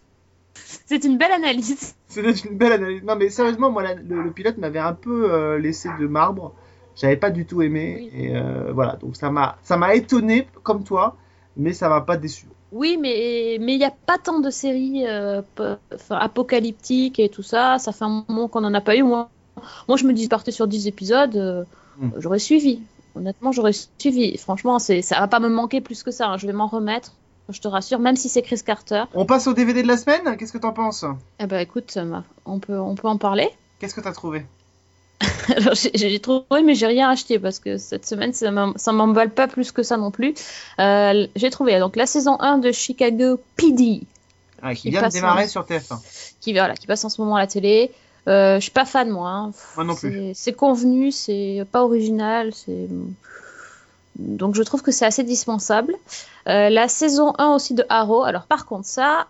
[0.55, 1.95] c'est une belle analyse.
[2.07, 3.03] c'était une belle analyse.
[3.03, 6.53] Non, mais sérieusement, moi, la- le, le pilote m'avait un peu euh, laissé de marbre.
[6.95, 7.95] J'avais pas du tout aimé.
[7.99, 8.11] Oui.
[8.13, 11.15] Et euh, voilà, donc ça m'a, ça m'a étonné, comme toi,
[11.55, 12.47] mais ça m'a pas déçu.
[12.71, 15.41] Oui, mais mais il n'y a pas tant de séries euh,
[16.09, 17.77] apocalyptiques et tout ça.
[17.79, 19.03] Ça fait un moment qu'on n'en a pas eu.
[19.03, 19.29] Moi,
[19.87, 21.65] moi je me dis, partais sur 10 épisodes, euh,
[21.97, 22.11] Mm.
[22.17, 22.81] j'aurais suivi.
[23.15, 24.37] Honnêtement, j'aurais suivi.
[24.37, 26.27] Franchement, c'est, ça va pas me manquer plus que ça.
[26.29, 26.37] hein.
[26.37, 27.20] Je vais m'en remettre,
[27.51, 29.03] je te rassure, même si c'est Chris Carter.
[29.13, 31.05] On passe au DVD de la semaine Qu'est-ce que t'en penses?
[31.39, 33.49] Eh ben, écoute, ma- on peut, on peut en parler.
[33.79, 34.45] Qu'est-ce que t'as trouvé?
[35.93, 39.47] J'ai- trouvé, mais j'ai rien acheté parce que cette semaine, ça m'em- ça m'emballe pas
[39.47, 40.33] plus que ça non plus.
[40.79, 44.01] Euh, j'ai trouvé donc la saison 1 de Chicago PD.
[44.61, 45.99] Ah, Qui Qui vient de démarrer en- sur TF1.
[46.39, 47.91] qui, voilà, qui passe en ce moment à la télé.
[48.27, 49.29] Euh, je suis pas fan, moi.
[49.29, 49.51] hein.
[49.75, 50.31] Moi non plus.
[50.35, 52.51] C'est convenu, c'est pas original.
[52.53, 52.87] c'est
[54.21, 55.95] Donc je trouve que c'est assez dispensable.
[56.47, 58.23] Euh, la saison 1 aussi de Arrow.
[58.23, 59.27] Alors par contre, ça,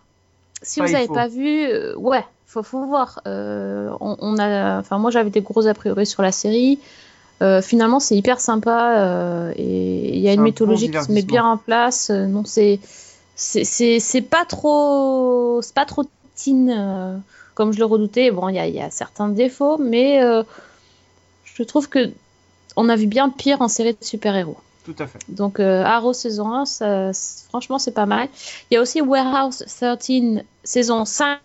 [0.62, 3.22] si Ça, vous n'avez pas vu, euh, ouais, faut, faut voir.
[3.28, 6.80] Euh, on, on a, enfin moi j'avais des gros a priori sur la série.
[7.64, 11.24] Finalement, c'est hyper sympa et il y a une un bon mythologie qui se met
[11.24, 12.12] bien en place.
[12.12, 12.80] Non, c'est
[13.36, 16.04] c'est- pas trop c'est pas trop
[16.36, 17.22] teen
[17.56, 18.30] comme je le redoutais.
[18.30, 20.22] Bon, il y y a certains défauts, mais
[21.56, 22.12] je trouve que
[22.76, 24.58] on a vu bien pire en série de super-héros.
[24.84, 25.24] Tout à fait.
[25.30, 28.30] Donc euh, Arrow saison 1, ça, c- franchement c'est pas mal.
[28.70, 31.40] Il y a aussi Warehouse 13 saison 5.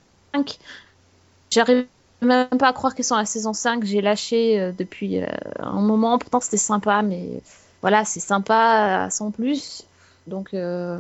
[1.50, 1.86] J'arrive
[2.22, 3.84] même pas à croire qu'ils sont à la saison 5.
[3.84, 5.26] J'ai lâché euh, depuis euh,
[5.58, 6.18] un moment.
[6.18, 7.42] Pourtant c'était sympa, mais
[7.82, 9.84] voilà, c'est sympa sans plus.
[10.26, 10.98] Donc euh,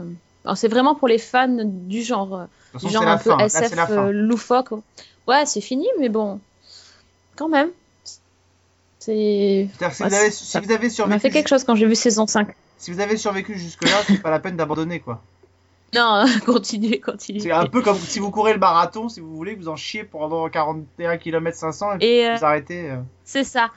[0.54, 2.46] c'est vraiment pour les fans du genre, euh,
[2.82, 3.36] du genre un peu fin.
[3.38, 4.70] SF euh, loufoque.
[5.26, 6.40] Ouais, c'est fini, mais bon,
[7.36, 7.70] quand même.
[9.06, 9.68] C'est.
[9.78, 11.86] Que si, Ouais, vous avez, ça- si vous avez survécu, fait quelque chose quand j'ai
[11.86, 12.48] vu saison 5.
[12.76, 15.22] si vous avez survécu jusque-là, c'est pas la peine d'abandonner, quoi.
[15.94, 17.40] Non, continuez, continuez.
[17.40, 20.02] C'est un peu comme si vous courez le marathon, si vous voulez, vous en chiez
[20.02, 22.90] pendant 41 km 500 et, puis Et euh, vous arrêtez.
[22.90, 22.96] euh.
[23.24, 23.70] c'est ça.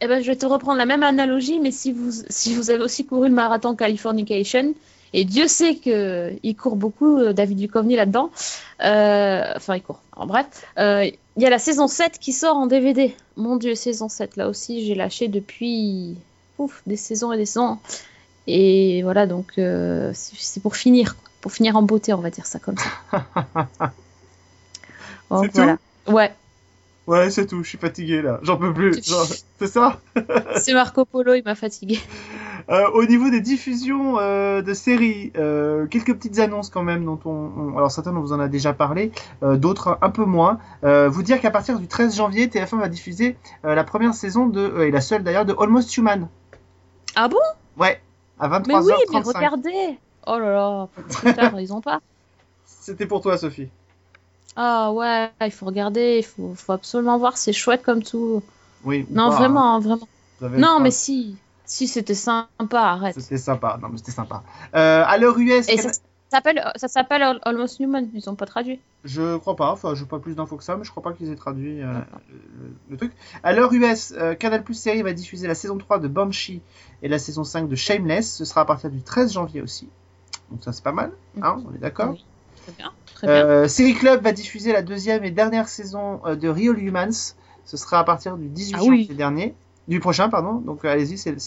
[0.00, 2.82] Eh ben, je vais te reprendre la même analogie, mais si vous, si vous avez
[2.82, 4.74] aussi couru le marathon Californication,
[5.12, 8.30] et Dieu sait que il court beaucoup, euh, David Duchovny là-dedans.
[8.82, 10.00] Euh, enfin, il court.
[10.14, 10.46] En bref,
[10.78, 13.14] euh, il y a la saison 7 qui sort en DVD.
[13.36, 16.16] Mon Dieu, saison 7, là aussi, j'ai lâché depuis
[16.58, 17.78] ouf, des saisons et des saisons.
[18.46, 22.58] Et voilà, donc euh, c'est pour finir, pour finir en beauté, on va dire ça
[22.58, 22.90] comme ça.
[25.30, 25.54] Donc, C'est tout?
[25.54, 25.78] voilà.
[26.06, 26.32] Ouais,
[27.08, 29.04] Ouais, c'est tout, je suis fatigué là, j'en peux plus.
[29.04, 29.26] Genre,
[29.58, 30.00] C'est ça?
[30.56, 32.00] C'est Marco Polo, il m'a fatigué.
[32.68, 37.18] Euh, Au niveau des diffusions euh, de séries, euh, quelques petites annonces quand même dont
[37.24, 40.58] on, on- alors certaines on vous en a déjà parlé, d'autres un peu moins.
[40.82, 44.90] Vous dire qu'à partir du 13 janvier, TF1 va diffuser la première saison de et
[44.90, 46.28] la seule d'ailleurs de Almost Human.
[47.14, 47.38] Ah bon?
[47.78, 48.00] Ouais,
[48.40, 49.36] à Mais oui, mais 23h35.
[49.36, 50.52] regardez Oh là
[51.24, 52.00] là, tard, ils ont pas.
[52.66, 53.68] C'était pour toi Sophie.
[54.56, 58.42] Ah ouais, il faut regarder, il faut, faut absolument voir, c'est chouette comme tout.
[58.84, 59.06] Oui.
[59.08, 59.38] ou Non, pas, hein.
[59.38, 60.08] vraiment, vraiment.
[60.40, 61.36] Vous avez Non, pas- mais si.
[61.66, 63.18] Si c'était sympa, arrête.
[63.20, 63.78] C'était sympa.
[63.82, 64.42] Non, mais c'était sympa.
[64.74, 68.80] Euh, à l'heure US, Et ça s'appelle, Almost Human, ils ont pas traduit.
[69.04, 69.70] je crois pas.
[69.70, 71.92] Enfin, je pas plus d'infos que ça, mais je crois pas qu'ils aient traduit euh,
[72.58, 73.12] le, le truc.
[73.42, 76.62] À l'heure US, euh, Canal Plus Série va diffuser la saison 3 de Banshee
[77.02, 78.34] et la saison 5 de Shameless.
[78.36, 79.88] Ce sera à partir du 13 janvier aussi.
[80.50, 81.12] Donc ça, c'est pas mal.
[81.42, 82.24] Hein, on est d'accord Oui.
[82.62, 82.92] Très bien.
[83.14, 83.36] Très bien.
[83.46, 87.34] Euh, Série Club va diffuser la deuxième et dernière saison euh, de Real Humans.
[87.64, 89.02] Ce sera à partir du 18 Ah oui.
[89.02, 89.54] janvier dernier.
[89.88, 90.54] Du prochain, pardon.
[90.54, 91.38] Donc euh, allez-y, c'est le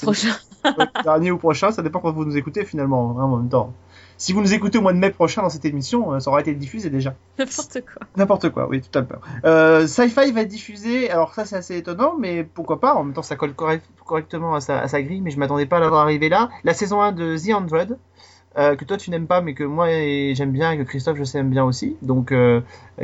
[1.04, 1.71] dernier ou prochain.
[1.71, 3.73] Ça dépend quand vous nous écoutez finalement, vraiment en même temps.
[4.17, 6.41] Si vous nous écoutez au mois de mai prochain dans cette émission, euh, ça aura
[6.41, 7.15] été diffusé déjà.
[7.38, 8.08] N'importe quoi.
[8.17, 9.15] N'importe quoi, oui, tout à fait.
[9.45, 13.21] Euh, Sci-Fi va diffuser, alors ça c'est assez étonnant, mais pourquoi pas, en même temps
[13.21, 16.02] ça colle correct- correctement à sa, à sa grille, mais je m'attendais pas à l'avoir
[16.02, 16.49] arrivé là.
[16.65, 17.97] La saison 1 de The Hundred,
[18.58, 19.88] euh, que toi tu n'aimes pas, mais que moi
[20.34, 22.60] j'aime bien, et que Christophe je sais aime bien aussi, donc euh,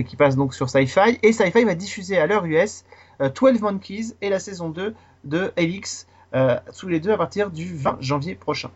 [0.05, 1.17] qui passe donc sur Sci-Fi.
[1.23, 2.83] Et Sci-Fi va diffuser à l'heure US
[3.19, 7.75] 12 Monkeys et la saison 2 de Helix, euh, tous les deux à partir du
[7.75, 8.69] 20 janvier prochain.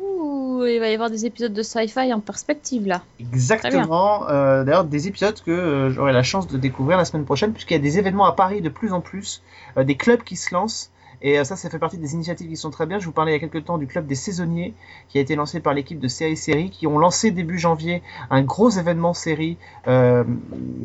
[0.00, 3.02] Ouh, il va y avoir des épisodes de sci-fi en perspective là.
[3.20, 4.28] Exactement.
[4.28, 7.74] Euh, D'ailleurs, des épisodes que euh, j'aurai la chance de découvrir la semaine prochaine, puisqu'il
[7.74, 9.42] y a des événements à Paris de plus en plus,
[9.76, 10.90] euh, des clubs qui se lancent.
[11.22, 12.98] Et euh, ça, ça fait partie des initiatives qui sont très bien.
[12.98, 14.74] Je vous parlais il y a quelques temps du club des saisonniers,
[15.08, 18.42] qui a été lancé par l'équipe de Série Série, qui ont lancé début janvier un
[18.42, 19.56] gros événement série
[19.86, 20.24] euh,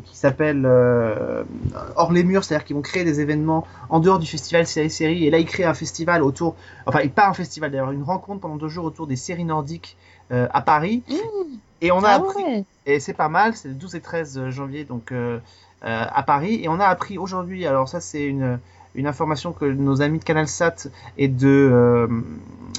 [0.04, 1.42] qui s'appelle euh,
[1.96, 5.26] Hors les murs, c'est-à-dire qu'ils vont créer des événements en dehors du festival Série Série.
[5.26, 6.54] Et là, ils créent un festival autour,
[6.86, 9.96] enfin, pas un festival d'ailleurs, une rencontre pendant deux jours autour des séries nordiques
[10.30, 11.02] euh, à Paris.
[11.80, 12.64] Et on a ah appris ouais.
[12.86, 15.12] et c'est pas mal, c'est le 12 et 13 janvier donc
[15.82, 16.60] à Paris.
[16.62, 18.58] Et on a appris aujourd'hui, alors ça c'est une,
[18.98, 22.08] une information que nos amis de CanalSat et de, euh,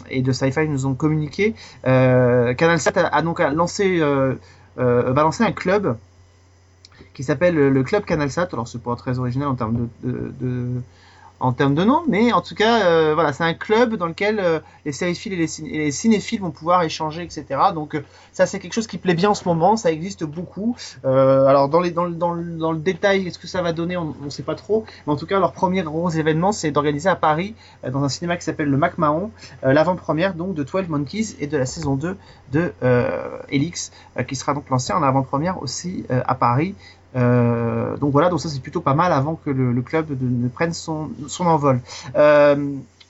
[0.10, 1.56] et de Sci-Fi nous ont communiqué.
[1.88, 4.36] Euh, CanalSat a, donc lancé, euh,
[4.78, 5.98] euh, un club
[7.14, 8.50] qui s'appelle le Club CanalSat.
[8.52, 10.82] Alors c'est pas très original en termes de-
[11.40, 14.40] en termes de nom, mais en tout cas, euh, voilà, c'est un club dans lequel
[14.40, 17.46] euh, les sériphiles et les, cinéphiles vont pouvoir échanger, etc.
[17.74, 19.78] Donc euh, ça, c'est quelque chose qui plaît bien en ce moment.
[19.78, 20.76] Ça existe beaucoup.
[21.04, 24.86] Alors dans, le, détail, est-ce que ça va donner On ne sait pas trop.
[25.08, 27.56] Mais en tout cas, leur premier gros événement, c'est d'organiser à Paris,
[27.88, 29.32] dans un cinéma qui s'appelle le Mac Mahon,
[29.64, 32.18] l'avant-première donc de 12 Monkeys et de la saison 2
[32.52, 32.74] de
[33.50, 33.92] Helix,
[34.28, 36.76] qui sera donc lancée en avant-première aussi à Paris.
[37.16, 40.18] Euh, donc voilà, donc ça c'est plutôt pas mal avant que le, le club de-
[40.28, 41.80] ne prenne son, son envol.
[42.16, 42.56] Euh,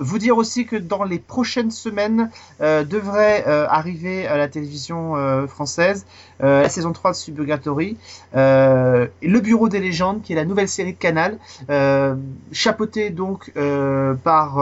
[0.02, 2.30] vous dire aussi que dans les prochaines semaines
[2.62, 6.06] euh, devrait euh, arriver à la télévision euh, française
[6.42, 7.98] la saison 3 de Suburgatory,
[8.34, 11.38] et Le Bureau des légendes, qui est la nouvelle série de Canal,
[12.54, 13.52] chapeautée donc
[14.24, 14.58] par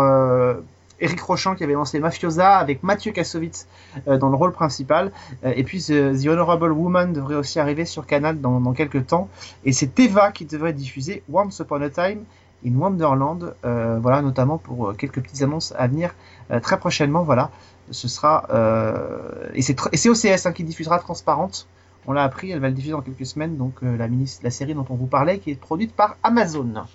[1.00, 3.68] Eric Rochant qui avait lancé Mafiosa avec Mathieu Kassovitz
[4.08, 5.12] euh, dans le rôle principal.
[5.46, 9.30] Euh, et puis The, Honorable Woman devrait aussi arriver sur Canal dans, dans quelques temps.
[9.66, 12.24] Et c'est Eva qui devrait diffuser Once Upon a Time
[12.66, 16.14] in Wonderland, euh, voilà, notamment pour euh, quelques petites annonces à venir
[16.52, 17.24] euh, très prochainement.
[17.24, 17.52] Voilà,
[17.92, 21.68] ce sera euh, et c'est OCS hein, qui diffusera Transparente.
[22.08, 23.58] On l'a appris, elle va le diffuser dans quelques semaines.
[23.58, 26.86] Donc la la série dont on vous parlait, qui est produite par Amazon.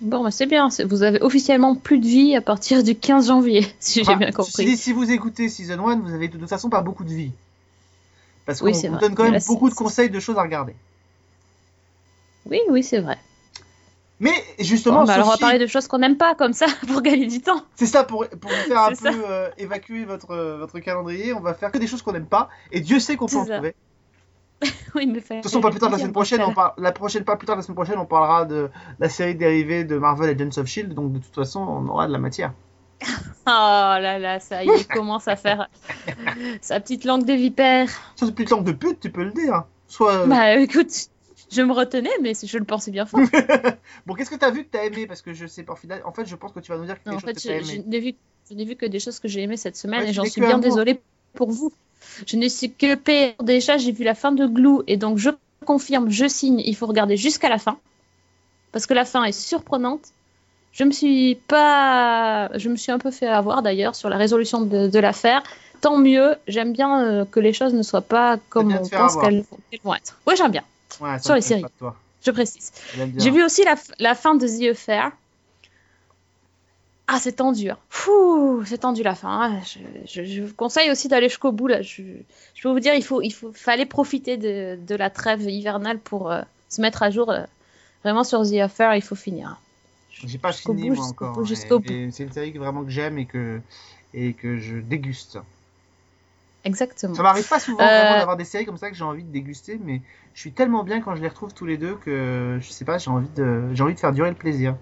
[0.00, 0.68] Bon, bah, c'est bien.
[0.86, 4.32] Vous avez officiellement plus de vie à partir du 15 janvier, si j'ai Ah, bien
[4.32, 4.64] compris.
[4.64, 7.30] dit, si vous écoutez Season 1, vous avez de toute façon pas beaucoup de vie.
[8.46, 8.98] Parce qu'on Oui, vous vrai.
[8.98, 10.74] donne quand même là, beaucoup de conseils de choses à regarder.
[12.46, 13.18] Oui, oui, c'est vrai.
[14.20, 16.66] Mais justement, Bon, bah, alors on va parler de choses qu'on n'aime pas, comme ça,
[16.86, 17.62] pour gagner du temps.
[17.74, 21.32] c'est ça pour, pour vous faire un peu euh, évacuer votre, euh, votre calendrier.
[21.32, 22.48] On va faire que des choses qu'on n'aime pas.
[22.70, 23.54] Et Dieu sait qu'on peut en ça.
[23.54, 23.74] trouver.
[24.94, 25.36] oui, mais fait.
[25.36, 27.46] De toute façon, pas plus tard la semaine prochaine, on par- la prochaine, pas plus
[27.46, 30.94] tard la semaine prochaine, on parlera de la série dérivée de Marvel Agents of Shield.
[30.94, 32.52] Donc de toute façon, on aura de la matière.
[33.02, 33.06] Oh
[33.46, 35.68] là là, ça y est, il commence à faire
[36.60, 37.88] sa petite langue de vipère.
[38.16, 39.64] Plus de langue de pute, tu peux le dire.
[39.86, 40.26] Soit.
[40.26, 41.08] Bah écoute,
[41.50, 43.20] je me retenais, mais je le pensais bien fort.
[44.06, 45.06] Bon, qu'est-ce que t'as vu que t'as aimé?
[45.06, 45.74] Parce que je sais pas,
[46.04, 47.60] en fait, je pense que tu vas nous dire quelque Non, en chose fait, que
[47.60, 48.14] t'as je, n'ai vu,
[48.48, 50.40] je n'ai vu que des choses que j'ai aimées cette semaine Ouais, et j'en suis
[50.40, 51.00] bien désolée
[51.34, 51.72] pour vous.
[52.26, 53.34] Je ne suis que pire.
[53.42, 55.30] Déjà, j'ai vu la fin de Glue et donc je
[55.64, 57.78] confirme, je signe, il faut regarder jusqu'à la fin
[58.72, 60.02] parce que la fin est surprenante.
[60.72, 64.60] Je me suis pas, je me suis un peu fait avoir d'ailleurs sur la résolution
[64.62, 65.42] de, de l'affaire.
[65.80, 69.44] Tant mieux, j'aime bien euh, que les choses ne soient pas comme on pense qu'elles
[69.84, 70.18] vont être.
[70.26, 70.64] Oui, j'aime bien,
[71.00, 71.64] Ouais, sur les séries.
[72.24, 72.72] je précise.
[73.16, 73.62] J'ai vu aussi
[74.00, 75.12] la fin de The Affair.
[77.06, 77.70] Ah, c'est tendu.
[77.70, 77.78] hein.
[77.90, 79.28] Fouh, c'est tendu la fin.
[79.28, 79.60] hein.
[79.62, 81.66] Je, je- je vous conseille aussi d'aller jusqu'au bout.
[81.68, 81.82] Là.
[81.82, 82.02] Je,
[82.54, 86.00] je peux vous dire, il, faut, il faut, fallait profiter de, de la trêve hivernale
[86.00, 87.30] pour euh, se mettre à jour.
[87.30, 87.44] euh,
[88.04, 89.62] vraiment sur The Affair, il faut finir.
[90.08, 91.44] J'ai pas fini bout, moi encore.
[91.44, 91.98] jusqu'au bout.
[92.10, 93.60] C'est une série que vraiment que j'aime et que
[94.14, 95.38] et que je déguste.
[96.64, 97.14] Exactement.
[97.14, 99.78] Ça m'arrive pas souvent Euh, d'avoir des séries comme ça que j'ai envie de déguster,
[99.82, 100.02] mais
[100.34, 102.98] je suis tellement bien quand je les retrouve tous les deux que je sais pas,
[102.98, 104.76] j'ai envie de j'ai envie de faire durer le plaisir.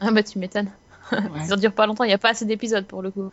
[0.00, 0.70] Ah bah tu m'étonnes.
[1.10, 1.18] Ouais.
[1.46, 3.30] Ça dure pas longtemps, il n'y a pas assez d'épisodes pour le coup.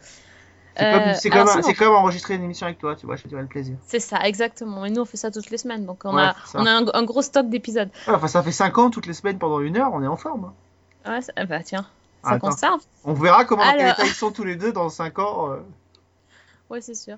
[0.76, 3.24] C'est Euh, comme, c'est comme, sinon- comme enregistrer une émission avec toi, tu vois, je
[3.24, 3.76] te dirais le plaisir.
[3.86, 4.86] C'est ça, exactement.
[4.86, 5.86] Et nous, on fait ça toutes les semaines.
[5.86, 7.90] Donc, on Ouais, a, on un, un gros stock d'épisodes.
[8.08, 10.16] Ouais, Enfin, ça fait 5 ans, toutes les semaines, pendant une heure, on est en
[10.16, 10.54] forme.
[11.06, 11.12] hein.
[11.12, 11.86] Ouais, ça- bah tiens,
[12.24, 12.50] ça Attends.
[12.50, 12.82] conserve.
[13.04, 15.52] On verra comment Alors- état ils sont tous les deux dans 5 ans.
[15.52, 15.58] euh.
[16.70, 17.16] Ouais, c'est sûr.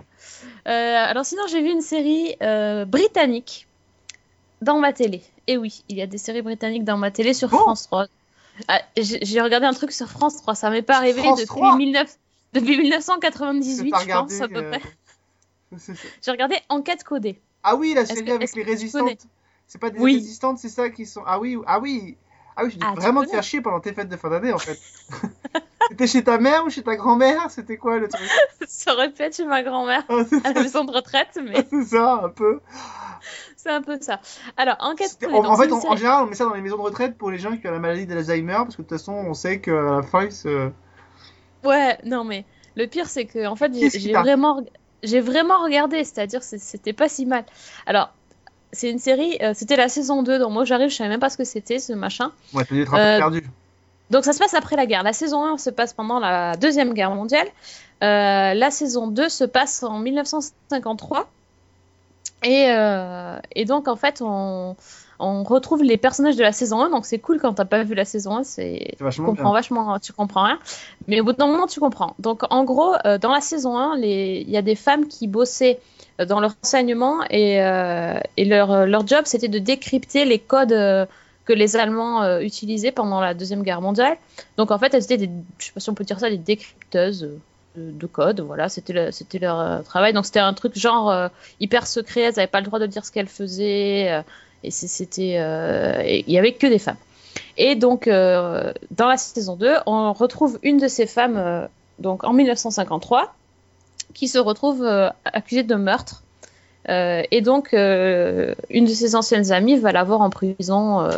[0.67, 3.67] Euh, alors, sinon, j'ai vu une série euh, britannique
[4.61, 5.21] dans ma télé.
[5.47, 7.57] Et oui, il y a des séries britanniques dans ma télé sur Bon.
[7.57, 8.05] France 3.
[8.67, 11.77] Ah, j'ai regardé un truc sur France 3, ça m'est pas arrivé France depuis, 3?
[11.77, 12.17] 19
[12.53, 14.81] depuis Que 1998, t'as je pense, à peu près.
[16.21, 17.41] J'ai regardé Enquête codée.
[17.63, 19.27] Ah oui, la série avec les résistantes.
[19.67, 20.15] C'est pas des Oui.
[20.15, 21.23] résistantes, c'est ça qui sont.
[21.25, 22.17] Ah oui, ah oui.
[22.57, 24.57] Ah oui, je Ah, vraiment te faire chier pendant tes fêtes de fin d'année en
[24.57, 24.79] fait.
[25.89, 27.49] C'était chez ta mère ou chez ta grand-mère?
[27.49, 28.21] C'était quoi le truc?
[28.67, 31.83] Ça aurait pu être chez ma grand-mère Ah, à la maison de retraite, mais c'est
[31.83, 32.59] ça, un peu.
[33.63, 34.19] C'est un peu ça.
[34.57, 34.75] Alors.
[34.79, 36.81] En, donc en c'est fait, en, en général, on met ça dans les maisons de
[36.81, 39.33] retraite pour les gens qui ont la maladie d'Alzheimer, parce que de toute façon, on
[39.33, 40.69] sait qu'à la fin, se...
[41.63, 42.45] Ouais, non, mais
[42.75, 44.61] le pire, c'est que en fait, j'ai vraiment,
[45.03, 47.43] j'ai vraiment regardé, c'est-à-dire, c'est- c'était pas si mal.
[47.85, 48.11] Alors,
[48.71, 51.29] c'est une série, euh, c'était la saison 2, donc moi j'arrive, je savais même pas
[51.29, 52.31] ce que c'était, ce machin.
[52.53, 53.43] Ouais, dû être un peu Euh, perdu.
[54.11, 55.03] Donc ça se passe après la guerre.
[55.03, 57.47] La saison 1 se passe pendant la Deuxième Guerre mondiale.
[58.03, 61.29] Euh, la saison 2 se passe en 1953.
[62.43, 64.75] Et, euh, et donc, en fait, on,
[65.19, 66.89] on retrouve les personnages de la saison 1.
[66.89, 68.43] Donc, c'est cool quand t'as pas vu la saison 1.
[68.43, 69.59] C'est, tu comprends bien.
[69.59, 70.59] vachement, tu comprends rien.
[71.07, 72.15] Mais au bout d'un moment, tu comprends.
[72.19, 75.27] Donc, en gros, euh, dans la saison 1, les- il y a des femmes qui
[75.27, 75.79] bossaient
[76.19, 81.07] euh, dans leur enseignement et, euh, et leur, leur job, c'était de décrypter les codes
[81.45, 84.17] que les Allemands utilisaient pendant la Deuxième Guerre mondiale.
[84.57, 85.29] Donc, en fait, elles étaient des,
[85.59, 87.29] je sais pas si on peut dire ça, des décrypteuses
[87.75, 88.41] de, de code.
[88.41, 90.13] Voilà, c'était c'était leur euh, travail.
[90.13, 91.27] Donc, c'était un truc genre euh,
[91.59, 92.21] hyper secret.
[92.21, 94.11] Elles n'avaient pas le droit de dire ce qu'elles faisaient.
[94.11, 94.21] euh,
[94.63, 95.39] et c'était,
[96.05, 96.97] il y avait que des femmes.
[97.57, 101.67] Et donc, dans la saison 2, on retrouve une de ces femmes,
[101.97, 103.33] donc en 1953,
[104.13, 104.85] qui se retrouve
[105.25, 106.21] accusée de meurtre.
[106.87, 111.09] Et donc, une de ses anciennes amies va la voir en prison,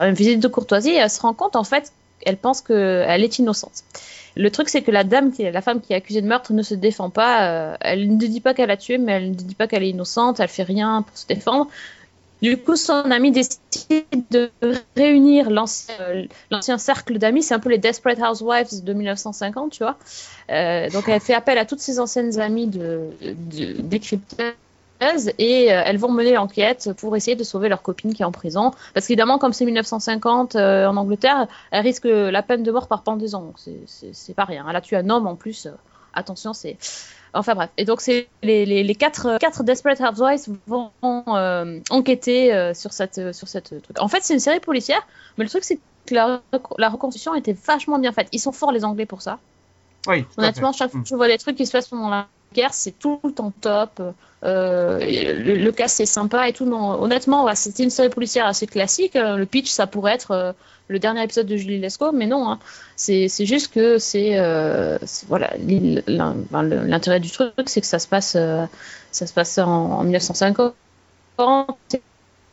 [0.00, 1.92] une visite de courtoisie, et elle se rend compte, en fait,
[2.24, 3.84] elle pense qu'elle est innocente.
[4.36, 6.74] Le truc, c'est que la dame, la femme qui est accusée de meurtre, ne se
[6.74, 7.72] défend pas.
[7.72, 9.90] euh, elle ne dit pas qu'elle a tué, mais elle ne dit pas qu'elle est
[9.90, 10.40] innocente.
[10.40, 11.68] Elle fait rien pour se défendre.
[12.42, 14.50] Du coup, son ami décide de
[14.96, 17.44] réunir l'ancien cercle d'amis.
[17.44, 19.96] C'est un peu les Desperate Housewives de 1950, tu vois.
[20.50, 23.98] Euh, donc, elle fait appel à toutes ses anciennes amies de, de,
[25.38, 28.32] et euh, elles vont mener l'enquête pour essayer de sauver leur copine qui est en
[28.32, 28.72] prison.
[28.94, 33.02] Parce qu'évidemment, comme c'est 1950 euh, en Angleterre, elle risque la peine de mort par
[33.02, 33.52] pendaison.
[33.56, 34.64] C'est- pas rien.
[34.68, 35.66] Elle a tué un homme en plus.
[35.66, 35.70] Euh,
[36.14, 36.76] attention, c'est.
[37.34, 37.70] Enfin bref.
[37.78, 42.92] Et donc, c'est les, les, les quatre, quatre Desperate Housewives vont euh, enquêter euh, sur
[42.92, 43.98] cette, sur cette truc.
[44.00, 45.00] En fait, c'est une série policière,
[45.38, 46.42] mais le truc, c'est que la,
[46.78, 48.28] la reconstruction était vachement bien faite.
[48.32, 49.38] Ils sont forts, les Anglais, pour ça.
[50.06, 50.24] Oui.
[50.36, 52.26] Honnêtement, chaque fois que je vois des trucs qui se passent pendant la
[52.70, 54.00] c'est tout le temps top.
[54.44, 56.64] Euh, le, cast c'est sympa et tout.
[56.64, 59.16] Non, honnêtement, ouais, c'était une série policière assez classique.
[59.16, 60.52] Euh, Le pitch, ça pourrait être euh,
[60.88, 62.50] le dernier épisode de Julie Lescaut, mais non.
[62.50, 62.58] hein.
[62.96, 64.36] C'est juste que c'est
[65.28, 68.36] voilà l'intérêt du truc, c'est que ça se passe
[69.10, 70.74] ça se passe en 1950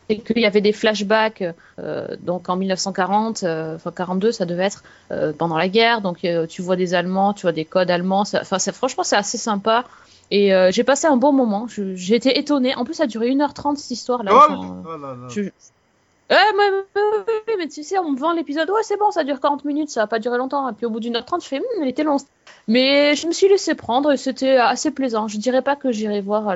[0.09, 1.43] et qu'il y avait des flashbacks
[1.79, 6.01] euh, donc en 1940, euh, enfin 42 ça devait être euh, pendant la guerre.
[6.01, 8.21] Donc tu vois des Allemands, tu vois des codes allemands.
[8.33, 9.85] Enfin franchement c'est assez sympa.
[10.31, 11.67] Et euh, j'ai passé un bon moment.
[11.67, 12.75] J'ai été étonnée.
[12.75, 14.31] En plus ça a duré 1h30 cette histoire là.
[14.33, 14.53] Oh,
[14.85, 15.27] oh là là.
[15.29, 15.41] je...
[16.31, 17.01] Eh, mais, mais-
[17.47, 19.89] mais- mais tu sais, on me vend l'épisode, ouais, c'est bon, ça dure 40 minutes,
[19.89, 20.69] ça va pas durer longtemps.
[20.69, 22.19] Et puis au bout d'une heure 30, je fais, Hum, elle était longue.
[22.67, 25.27] Mais je me suis laissé prendre et c'était assez plaisant.
[25.27, 26.55] Je dirais pas que j'irai voir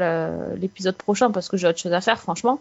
[0.57, 2.59] l'épisode prochain parce que j'ai autre chose à faire, franchement.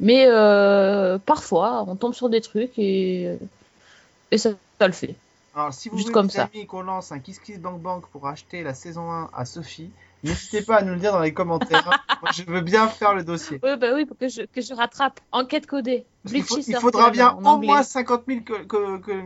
[0.00, 3.36] Mais euh, parfois, on tombe sur des trucs et,
[4.30, 5.14] et ça, ça le fait.
[5.54, 6.42] Alors, si vous Juste voulez, comme les ça.
[6.52, 9.90] amis, qu'on lance un Kiss Kiss Bank Bank pour acheter la saison 1 à Sophie,
[10.24, 11.84] n'hésitez pas à nous le dire dans les commentaires.
[12.20, 13.60] Moi, je veux bien faire le dossier.
[13.62, 15.20] Oui, bah oui, pour que je, que je rattrape.
[15.30, 16.04] Enquête codée.
[16.42, 17.68] Faut- il faudra bien en au anglais.
[17.68, 19.22] moins 50 000 que- que- que-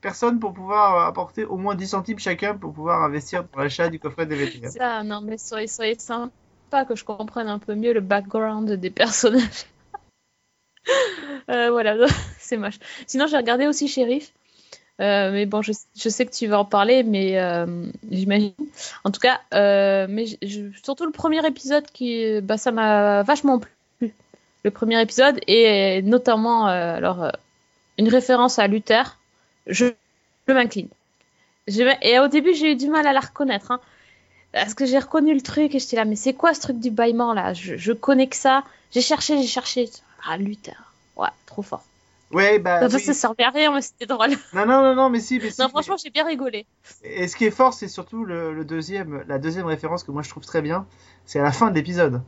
[0.00, 3.98] personnes pour pouvoir apporter au moins 10 centimes chacun pour pouvoir investir pour l'achat du
[3.98, 4.68] coffret DVD.
[4.68, 8.90] Ça, non, mais soyez, soyez sympa que je comprenne un peu mieux le background des
[8.90, 9.66] personnages.
[11.48, 11.96] Euh, voilà,
[12.40, 12.80] c'est moche.
[13.06, 14.32] Sinon, j'ai regardé aussi Sheriff.
[15.00, 18.52] Euh, mais bon, je, je sais que tu vas en parler, mais euh, j'imagine.
[19.04, 20.26] En tout cas, mais
[20.82, 24.12] surtout le premier épisode qui, bah, ça m'a vachement plu.
[24.64, 27.30] Le premier épisode et notamment, alors,
[27.98, 29.18] une référence à Luther.
[29.68, 29.86] Je,
[30.48, 30.88] je m'incline.
[32.02, 33.70] Et au début, j'ai eu du mal à la reconnaître.
[33.70, 33.80] Hein.
[34.52, 36.90] Parce que j'ai reconnu le truc et j'étais là, mais c'est quoi ce truc du
[36.90, 37.52] bâillement là?
[37.52, 38.64] Je, je connais que ça.
[38.92, 39.90] J'ai cherché, j'ai cherché.
[40.28, 40.92] Ah, Luther.
[41.16, 41.84] Ouais, trop fort.
[42.32, 42.80] Ouais, bah.
[42.90, 43.00] Oui.
[43.00, 44.30] ça servait à rien, mais c'était drôle.
[44.52, 45.60] Non, non, non, non, mais si, mais si.
[45.60, 46.66] Non, franchement, j'ai bien rigolé.
[47.04, 50.22] Et ce qui est fort, c'est surtout le, le deuxième, la deuxième référence que moi
[50.22, 50.86] je trouve très bien.
[51.24, 52.22] C'est à la fin de l'épisode.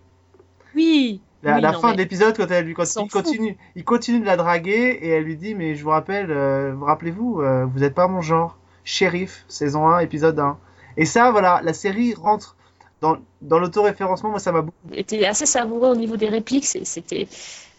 [0.74, 1.20] Oui.
[1.42, 3.56] La, Oui, la non, fin mais- de l'épisode, quand elle lui quand s'en il continue,
[3.76, 6.84] il continue de la draguer et elle lui dit mais je vous rappelle, euh, vous
[6.84, 8.56] rappelez-vous, euh, vous n'êtes pas mon genre.
[8.84, 10.58] Shérif, saison 1, épisode 1.
[10.96, 12.56] Et ça, voilà, la série rentre
[13.00, 14.30] dans, dans l'autoréférencement.
[14.30, 14.76] Moi, ça m'a beaucoup.
[14.92, 16.64] était assez savoureux au niveau des répliques.
[16.64, 17.28] C'était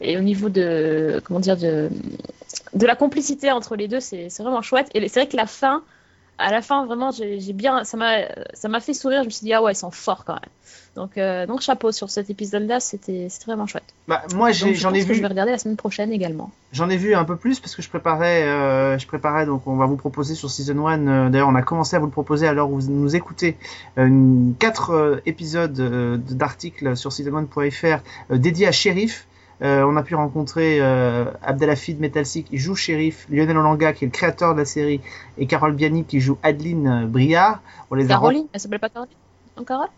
[0.01, 1.89] et au niveau de comment dire de
[2.74, 4.89] de la complicité entre les deux, c'est vraiment chouette.
[4.93, 5.84] Et c'est vrai que la fin,
[6.39, 8.19] à la fin, vraiment, j'ai bien, ça m'a
[8.53, 9.21] ça m'a fait sourire.
[9.21, 10.41] Je me suis dit ah ouais, ils sont forts quand même.
[10.95, 13.83] Donc euh, donc chapeau sur cet épisode-là, c'était c'était vraiment chouette.
[14.07, 15.77] Bah, moi, j'ai- Donc, je j'en ai pense que je vu, vais regarder la semaine
[15.77, 16.51] prochaine également.
[16.73, 19.45] j'en ai vu un peu plus parce que je préparais, euh, je préparais.
[19.45, 21.07] Donc, on va vous proposer sur season 1.
[21.07, 23.55] euh, D'ailleurs, on a commencé à vous le proposer à l'heure où vous nous écoutez.
[23.97, 25.73] Une- quatre épisodes
[26.17, 27.99] d'articles sur season1.fr
[28.31, 29.27] euh, dédiés à Shérif.
[29.62, 34.07] Euh, on a pu rencontrer euh, Abdelhafid Metalsi qui joue Shérif, Lionel Olanga qui est
[34.07, 35.01] le créateur de la série
[35.38, 37.62] et Carole Biani qui joue Adeline Briard.
[37.91, 39.16] On les a Caroline, elle s'appelle pas Caroline
[39.57, 39.89] Non, Carole?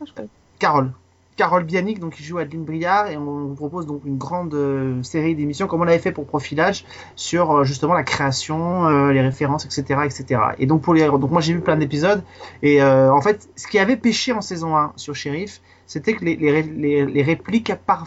[0.00, 0.22] Ah, je pas.
[0.58, 0.90] Carole.
[1.36, 5.02] Carole Bianic, donc qui joue Adeline Briard, et on vous propose donc une grande euh,
[5.02, 6.84] série d'émissions, comme on l'avait fait pour Profilage,
[7.16, 10.40] sur euh, justement la création, euh, les références, etc., etc.
[10.58, 12.22] Et donc pour les, donc moi j'ai vu plein d'épisodes,
[12.62, 16.36] et en fait, ce qui avait pêché en saison 1 sur Sheriff, c'était que les,
[16.36, 18.06] les, les, répliques, par...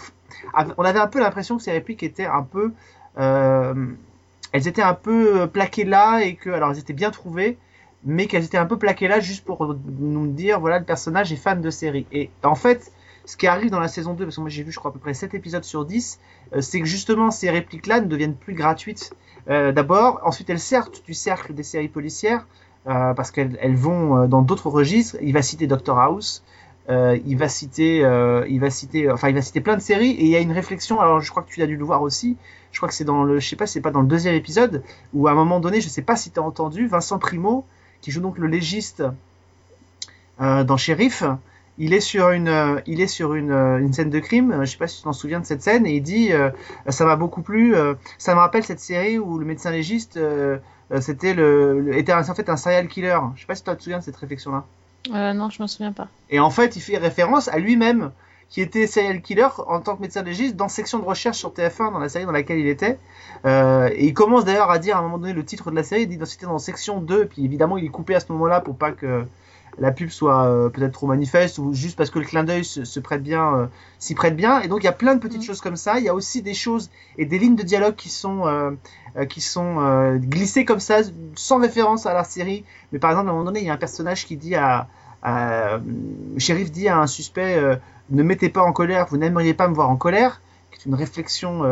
[0.78, 2.74] on avait un peu l'impression que ces répliques étaient un peu,
[3.18, 3.88] euh,
[4.52, 7.58] elles étaient un peu euh, plaquées là, et que, alors elles étaient bien trouvées,
[8.04, 11.38] mais qu'elles étaient un peu plaquées là juste pour nous dire voilà le personnage est
[11.38, 12.06] fan de série.
[12.12, 12.92] Et en fait
[13.26, 14.94] ce qui arrive dans la saison 2 parce que moi j'ai vu je crois à
[14.94, 16.20] peu près 7 épisodes sur 10
[16.54, 19.14] euh, c'est que justement ces répliques là ne deviennent plus gratuites.
[19.48, 22.46] D'abord ensuite elles sortent du cercle des séries policières
[22.84, 25.16] parce qu'elles elles vont dans d'autres registres.
[25.22, 26.44] Il va citer Doctor House
[26.90, 30.12] euh, il va citer euh, il va citer enfin il va citer plein de séries
[30.12, 32.02] et il y a une réflexion alors je crois que tu as dû le voir
[32.02, 32.38] aussi
[32.72, 34.84] je crois que c'est dans le je sais pas c'est pas dans le deuxième épisode
[35.14, 37.66] où à un moment donné je sais pas si tu as entendu Vincent Primo
[38.02, 39.04] qui joue donc le légiste
[40.42, 41.24] euh, dans Sheriff.
[41.80, 44.52] Il est sur une, euh, il est sur une, euh, une scène de crime.
[44.52, 46.50] euh, Je sais pas si tu t'en souviens de cette scène et il dit, euh,
[46.90, 47.76] ça m'a beaucoup plu.
[47.76, 50.58] euh, ça me rappelle cette série où le médecin légiste, euh,
[50.92, 53.20] euh, c'était le, était en fait un serial killer.
[53.36, 54.66] Je sais pas si tu te souviens de cette réflexion-là.
[55.14, 56.08] Euh, non, je me souviens pas.
[56.30, 58.12] Et en fait, il fait référence à lui-même,
[58.50, 61.92] qui était serial killer en tant que médecin légiste dans section de recherche sur TF1,
[61.92, 62.98] dans la série dans laquelle il était.
[63.46, 65.84] Euh, et il commence d'ailleurs à dire à un moment donné le titre de la
[65.84, 68.78] série, c'était dans section 2, et puis évidemment il est coupé à ce moment-là pour
[68.78, 69.26] pas que
[69.80, 72.84] la pub soit euh, peut-être trop manifeste ou juste parce que le clin d'œil se,
[72.84, 73.66] se prête bien, euh,
[74.00, 74.62] s'y prête bien.
[74.62, 75.46] Et donc il y a plein de petites Mhm.
[75.46, 76.00] choses comme ça.
[76.00, 78.72] Il y a aussi des choses et des lignes de dialogue qui sont euh,
[79.30, 81.00] qui sont glissées comme ça,
[81.36, 82.64] sans référence à la série.
[82.92, 84.88] Mais par exemple, à un moment donné, il y a un personnage qui dit à,
[85.24, 85.80] à
[86.38, 87.60] shérif dit à un suspect
[88.10, 90.94] ne mettez pas en colère, vous n'aimeriez pas me voir en colère, qui est une
[90.96, 91.64] réflexion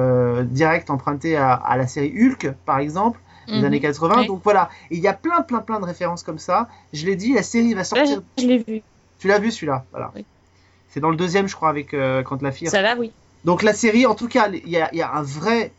[0.43, 3.65] directe empruntée à, à la série Hulk, par exemple, des Mhm.
[3.65, 4.15] années 80.
[4.21, 4.27] Oui.
[4.27, 6.67] Donc voilà, il y a plein, plein, plein de références comme ça.
[6.93, 8.21] Je l'ai dit, la série va sortir.
[8.37, 8.81] je, je l'ai vu.
[9.19, 10.11] Tu l'as vu celui-là, voilà.
[10.15, 10.25] Oui.
[10.89, 12.67] C'est dans le deuxième, je crois, avec euh, quand la fille.
[12.69, 13.11] Ça là, oui.
[13.43, 15.71] Donc la série, en tout cas, il y a, y a un vrai,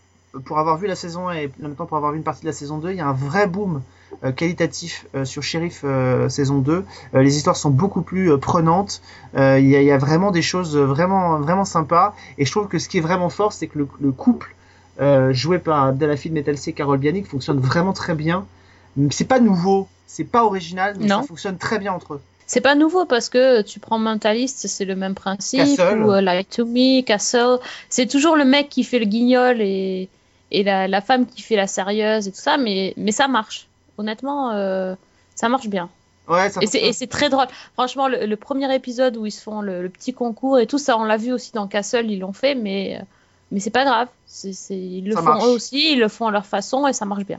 [0.44, 2.42] pour avoir vu la saison 1 et en même temps pour avoir vu une partie
[2.42, 3.82] de la saison 2, il y a un vrai boom
[4.24, 6.84] euh, qualitatif euh, sur Sheriff euh, saison 2.
[7.14, 9.02] Euh, les histoires sont beaucoup plus prenantes.
[9.34, 12.14] Il y, a, il y a vraiment des choses vraiment, vraiment sympas.
[12.38, 14.54] Et je trouve que ce qui est vraiment fort, c'est que le, le couple
[15.00, 18.46] euh, joué par Abdelhafid Metalsi et Carole Bianic fonctionne vraiment très bien.
[19.10, 21.20] C'est pas nouveau, c'est pas original, mais Non.
[21.22, 22.20] ça fonctionne très bien entre eux.
[22.46, 26.02] C'est pas nouveau parce que tu prends Mentalist, c'est le même principe, Castle.
[26.02, 27.58] ou euh, Light to Me, Castle.
[27.90, 30.08] C'est toujours le mec qui fait le guignol et,
[30.52, 33.66] et la, la femme qui fait la sérieuse et tout ça, mais, mais ça marche.
[33.98, 34.94] Honnêtement, euh,
[35.34, 35.90] ça marche bien.
[36.28, 36.84] Ouais, ça Et c'est, fonctionne.
[36.84, 37.46] et c'est très drôle.
[37.74, 40.78] Franchement, le, le premier épisode où ils se font le, le petit concours et tout
[40.78, 43.00] ça, on l'a vu aussi dans Castle, ils l'ont fait, mais,
[43.52, 44.08] mais c'est pas grave.
[44.26, 45.44] C'est, c'est- ils le Ça font marche.
[45.44, 47.38] eux aussi, ils le font à leur façon et ça marche bien.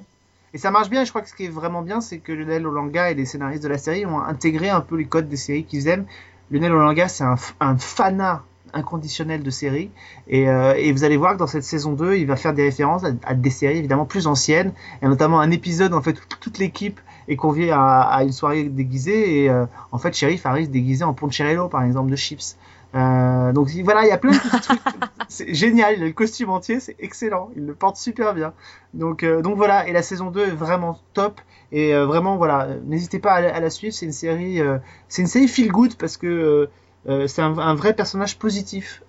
[0.53, 2.31] Et ça marche bien, et je crois que ce qui est vraiment bien, c'est que
[2.31, 5.35] Lionel Olanga et les scénaristes de la série ont intégré un peu les codes des
[5.37, 6.05] séries qu'ils aiment.
[6.51, 8.43] Lionel Olanga, c'est un, un fanat
[8.73, 9.89] inconditionnel de séries,
[10.27, 12.63] et, euh, et vous allez voir que dans cette saison 2, il va faire des
[12.63, 16.23] références à, à des séries évidemment plus anciennes, et notamment un épisode en fait où
[16.39, 20.69] toute l'équipe est conviée à, à une soirée déguisée, et euh, en fait Sheriff arrive
[20.71, 22.55] déguisé en Poncherello par exemple de chips.
[22.95, 24.81] Euh, donc voilà, il y a plein de petits trucs.
[25.29, 28.53] C'est génial, le costume entier, c'est excellent, il le porte super bien.
[28.93, 31.41] Donc, euh, donc voilà, et la saison 2 est vraiment top.
[31.73, 33.93] Et euh, vraiment, voilà, n'hésitez pas à, la- à la suivre.
[33.93, 34.61] C'est une série,
[35.09, 36.69] c'est une série feel good parce que
[37.27, 39.03] c'est un, un vrai personnage positif,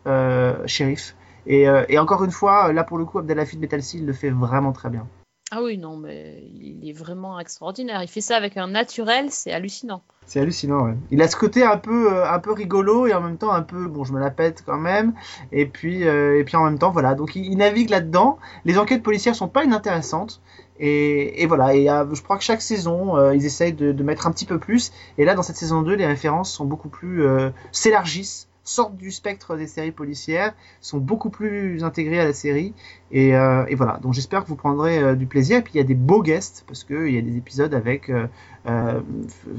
[0.67, 1.15] shérif.
[1.47, 4.73] Et, et encore une fois, là pour le coup, Abdelhafid Betalsi il le fait vraiment
[4.73, 5.07] très bien.
[5.51, 8.03] Ah oui, non, mais il est vraiment extraordinaire.
[8.03, 10.03] Il fait ça avec un naturel, c'est hallucinant.
[10.27, 10.95] C'est hallucinant, ouais.
[11.11, 13.63] Il a ce côté un peu, euh, un peu rigolo et en même temps un
[13.63, 15.15] peu, bon, je me la pète quand même.
[15.51, 17.15] Et puis, euh, et puis en même temps, voilà.
[17.15, 18.39] Donc il, navigue là-dedans.
[18.67, 20.43] Les enquêtes policières sont pas inintéressantes.
[20.81, 21.75] Et, voilà.
[21.75, 24.93] Et euh, je crois que chaque saison, ils essayent de, mettre un petit peu plus.
[25.17, 27.27] Et là, dans cette saison 2, les références sont beaucoup plus,
[27.73, 32.75] s'élargissent sortent du spectre des séries policières, sont beaucoup plus intégrées à la série.
[33.11, 35.59] Et, euh, et voilà, donc j'espère que vous prendrez euh, du plaisir.
[35.59, 38.11] Et puis il y a des beaux guests, parce qu'il y a des épisodes avec
[38.11, 39.01] euh,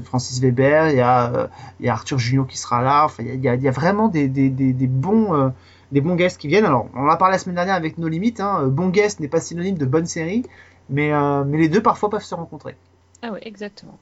[0.04, 1.50] Francis Weber, il y, a,
[1.88, 3.08] Arthur Junio qui sera là.
[3.18, 5.52] Il y a, vraiment des, bons,
[5.90, 6.64] des bons guests qui viennent.
[6.64, 8.40] Alors, on en a parlé la semaine dernière avec nos limites.
[8.40, 8.68] Hein.
[8.68, 10.44] Bon guest n'est pas synonyme de bonne série,
[10.88, 11.10] mais,
[11.46, 12.76] mais les deux parfois peuvent se rencontrer.
[13.22, 13.98] Ah oui, exactement.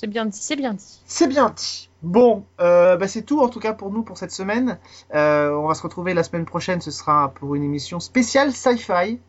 [0.00, 1.02] C'est bien dit, c'est bien dit.
[1.04, 1.90] C'est bien dit.
[2.00, 4.78] Bon, euh, bah c'est tout en tout cas pour nous pour cette semaine.
[5.14, 6.80] Euh, on va se retrouver la semaine prochaine.
[6.80, 9.20] Ce sera pour une émission spéciale sci-fi.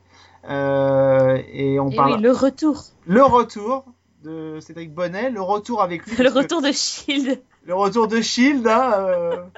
[0.48, 2.86] Euh, et on Et parle oui, le retour.
[3.06, 3.84] le retour
[4.24, 6.16] de Cédric Bonnet, le retour avec lui.
[6.24, 7.42] Le retour de Shield.
[7.66, 8.66] le retour de Shield.
[8.66, 9.50] Hein,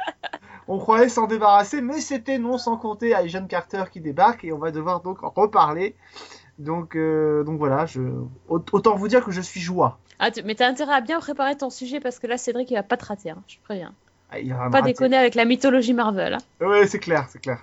[0.68, 4.58] on croyait s'en débarrasser, mais c'était non sans compter Agent Carter qui débarque et on
[4.58, 5.96] va devoir donc en reparler.
[6.58, 8.02] Donc, donc voilà, je...
[8.48, 10.00] autant vous dire que je suis joie.
[10.20, 12.76] Ah, tu- mais t'as intérêt à bien préparer ton sujet parce que là, Cédric, il
[12.76, 13.94] va pas te rater, hein, je te préviens.
[14.32, 14.94] Ah, il va Pas rater.
[14.94, 16.34] déconner avec la mythologie Marvel.
[16.36, 16.66] Hein.
[16.66, 17.60] Ouais, c'est clair, c'est clair.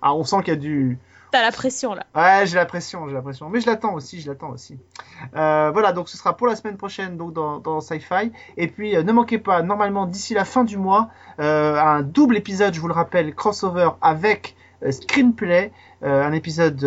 [0.00, 0.98] Ah, on sent qu'il y a du,
[1.30, 2.04] T'as la pression là.
[2.14, 3.48] Ouais, j'ai la pression, j'ai la pression.
[3.48, 4.78] Mais je l'attends aussi, je l'attends aussi.
[5.34, 8.30] Euh, voilà, donc ce sera pour la semaine prochaine, donc dans, dans Sci-Fi.
[8.58, 11.08] Et puis, euh, ne manquez pas, normalement, d'ici la fin du mois,
[11.40, 14.56] euh, un double épisode, je vous le rappelle, crossover avec
[14.90, 15.72] Screenplay,
[16.02, 16.82] un épisode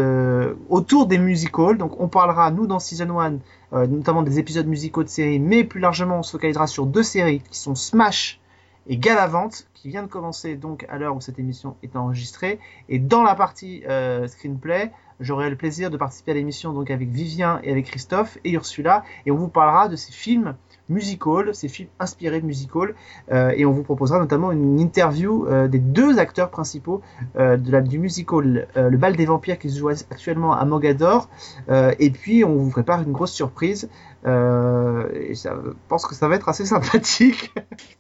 [0.70, 1.78] autour des musicals.
[1.78, 3.38] Donc, on parlera, nous, dans Season 1, euh,
[3.76, 7.42] notamment des épisodes musicaux de séries, mais plus largement, on se focalisera sur deux séries
[7.42, 8.40] qui sont Smash
[8.88, 12.60] et Galavante, qui vient de commencer donc à l'heure où cette émission est enregistrée.
[12.90, 17.10] Et dans la partie euh, screenplay, j'aurai le plaisir de participer à l'émission donc avec
[17.10, 20.56] Vivien et avec Christophe et Ursula, et on vous parlera de ces films
[20.90, 22.96] musicals, ces films inspirés de musicals,
[23.32, 27.02] euh, et on vous proposera notamment une interview euh, des deux acteurs principaux
[27.38, 30.66] euh, de la, du musical euh, Le Bal des Vampires qui se joue actuellement à
[30.66, 31.30] Mogador,
[31.70, 33.90] et puis on vous prépare une grosse surprise.
[34.26, 37.54] Et ça, je pense que ça va être assez sympathique.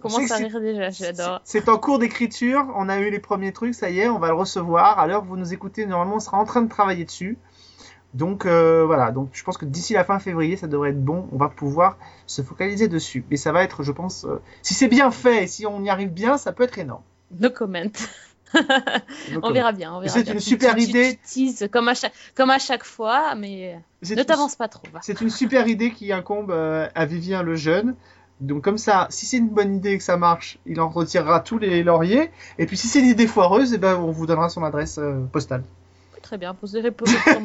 [0.03, 1.41] À que rire déjà, j'adore.
[1.43, 4.27] C'est en cours d'écriture, on a eu les premiers trucs, ça y est, on va
[4.29, 4.99] le recevoir.
[4.99, 7.37] À l'heure où vous nous écoutez, normalement, on sera en train de travailler dessus.
[8.15, 11.27] Donc euh, voilà, donc je pense que d'ici la fin février, ça devrait être bon,
[11.33, 13.25] on va pouvoir se focaliser dessus.
[13.29, 15.89] Mais ça va être, je pense, euh, si c'est bien fait et si on y
[15.89, 17.01] arrive bien, ça peut être énorme.
[17.37, 17.91] No comment.
[19.43, 19.93] On verra bien.
[19.93, 21.19] on verra c'est une super tu- idée.
[21.29, 24.87] Tu comme à chaque, comme à chaque fois, mais ne t'avance pas trop.
[25.01, 27.95] C'est une super idée qui incombe euh, à Vivien le jeune.
[28.39, 31.41] Donc comme ça, si c'est une bonne idée et que ça marche, il en retirera
[31.41, 32.31] tous les lauriers.
[32.57, 35.01] Et puis si c'est une idée foireuse, eh ben, on vous donnera son adresse
[35.33, 35.63] postale.
[36.25, 37.43] Très bien, vous aurez posé comme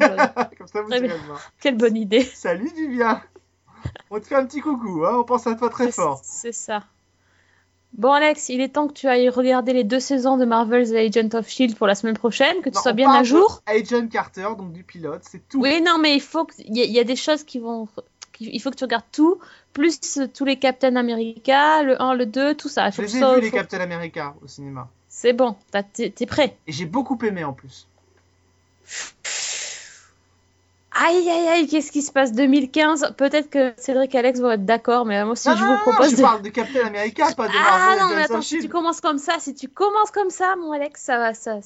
[0.67, 1.17] ça, vous Très irez bien.
[1.61, 2.23] Quelle bonne idée.
[2.23, 3.21] Salut Vivien
[4.09, 6.19] On te fait un petit coucou, hein on pense à toi très fort.
[6.23, 6.83] C'est ça.
[7.93, 11.29] Bon Alex, il est temps que tu ailles regarder les deux saisons de Marvel's Agent
[11.37, 13.61] of Shield pour la semaine prochaine, que tu Non, sois bien à jour.
[13.67, 15.61] Agent Carter, donc du pilote, c'est tout.
[15.61, 17.59] Oui, non, mais il faut que il y, a- il y a des choses qui
[17.59, 17.87] vont
[18.39, 19.37] il faut que tu regardes tout,
[19.73, 19.99] plus
[20.33, 22.89] tous les Captain America, le 1, le 2, tout ça.
[22.89, 24.89] Je les ai vus les faut- Captain America au cinéma.
[25.07, 25.55] C'est bon,
[25.93, 26.57] t'es prêt.
[26.65, 27.87] Et j'ai beaucoup aimé en plus.
[30.93, 32.33] Aïe aïe aïe, qu'est-ce qui se passe?
[32.33, 35.71] 2015 Peut-être que Cédric et Alex vont être d'accord, mais moi Non, je non, vous
[35.71, 36.21] non, propose je de...
[36.21, 39.17] parle de Captain America, pas de Ah Marvel non, mais attends, si tu commences comme
[39.17, 41.59] ça, si tu commences comme ça, mon Alex, ça va, ça...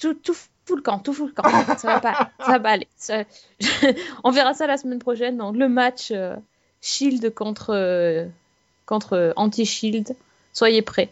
[0.00, 1.48] Tout, tout fout le camp, tout fout le camp.
[1.76, 2.88] Ça va pas, ça va pas aller.
[2.96, 3.24] Ça-
[4.24, 5.36] On verra ça la semaine prochaine.
[5.36, 6.36] Donc, le match euh,
[6.80, 8.26] Shield contre, euh,
[8.86, 10.16] contre Anti-Shield.
[10.54, 11.10] Soyez prêts.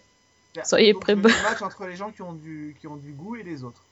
[0.64, 1.14] Soyez prêts.
[1.14, 3.82] Le match entre les gens qui ont du, qui ont du goût et les autres.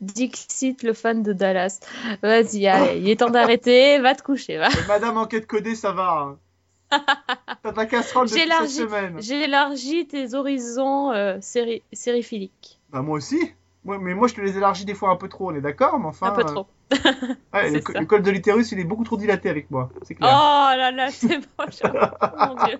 [0.00, 1.80] Dixit, le fan de Dallas.
[2.22, 3.98] Vas-y, allez, il est temps d'arrêter.
[3.98, 4.68] Va te coucher, va.
[4.68, 6.10] Et Madame Enquête Codée, ça va.
[6.20, 6.38] Hein.
[7.62, 9.16] T'as ta casserole depuis cette J'élargis- semaine.
[9.20, 12.78] J'élargis tes horizons euh, séri- sériphiliques.
[12.90, 13.40] Bah moi aussi.
[13.86, 16.06] Mais moi je te les élargis des fois un peu trop, on est d'accord, mais
[16.06, 16.28] enfin.
[16.28, 16.66] Un peu euh, trop.
[17.52, 20.90] ouais, le, col de l'utérus il est beaucoup trop dilaté avec moi, c'est Oh là
[20.90, 21.64] là, c'est bon.
[21.68, 21.86] je-
[22.22, 22.78] oh mon Dieu.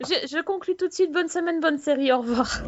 [0.00, 1.12] Je, je conclus tout de suite.
[1.12, 2.10] Bonne semaine, bonne série.
[2.12, 2.62] Au revoir.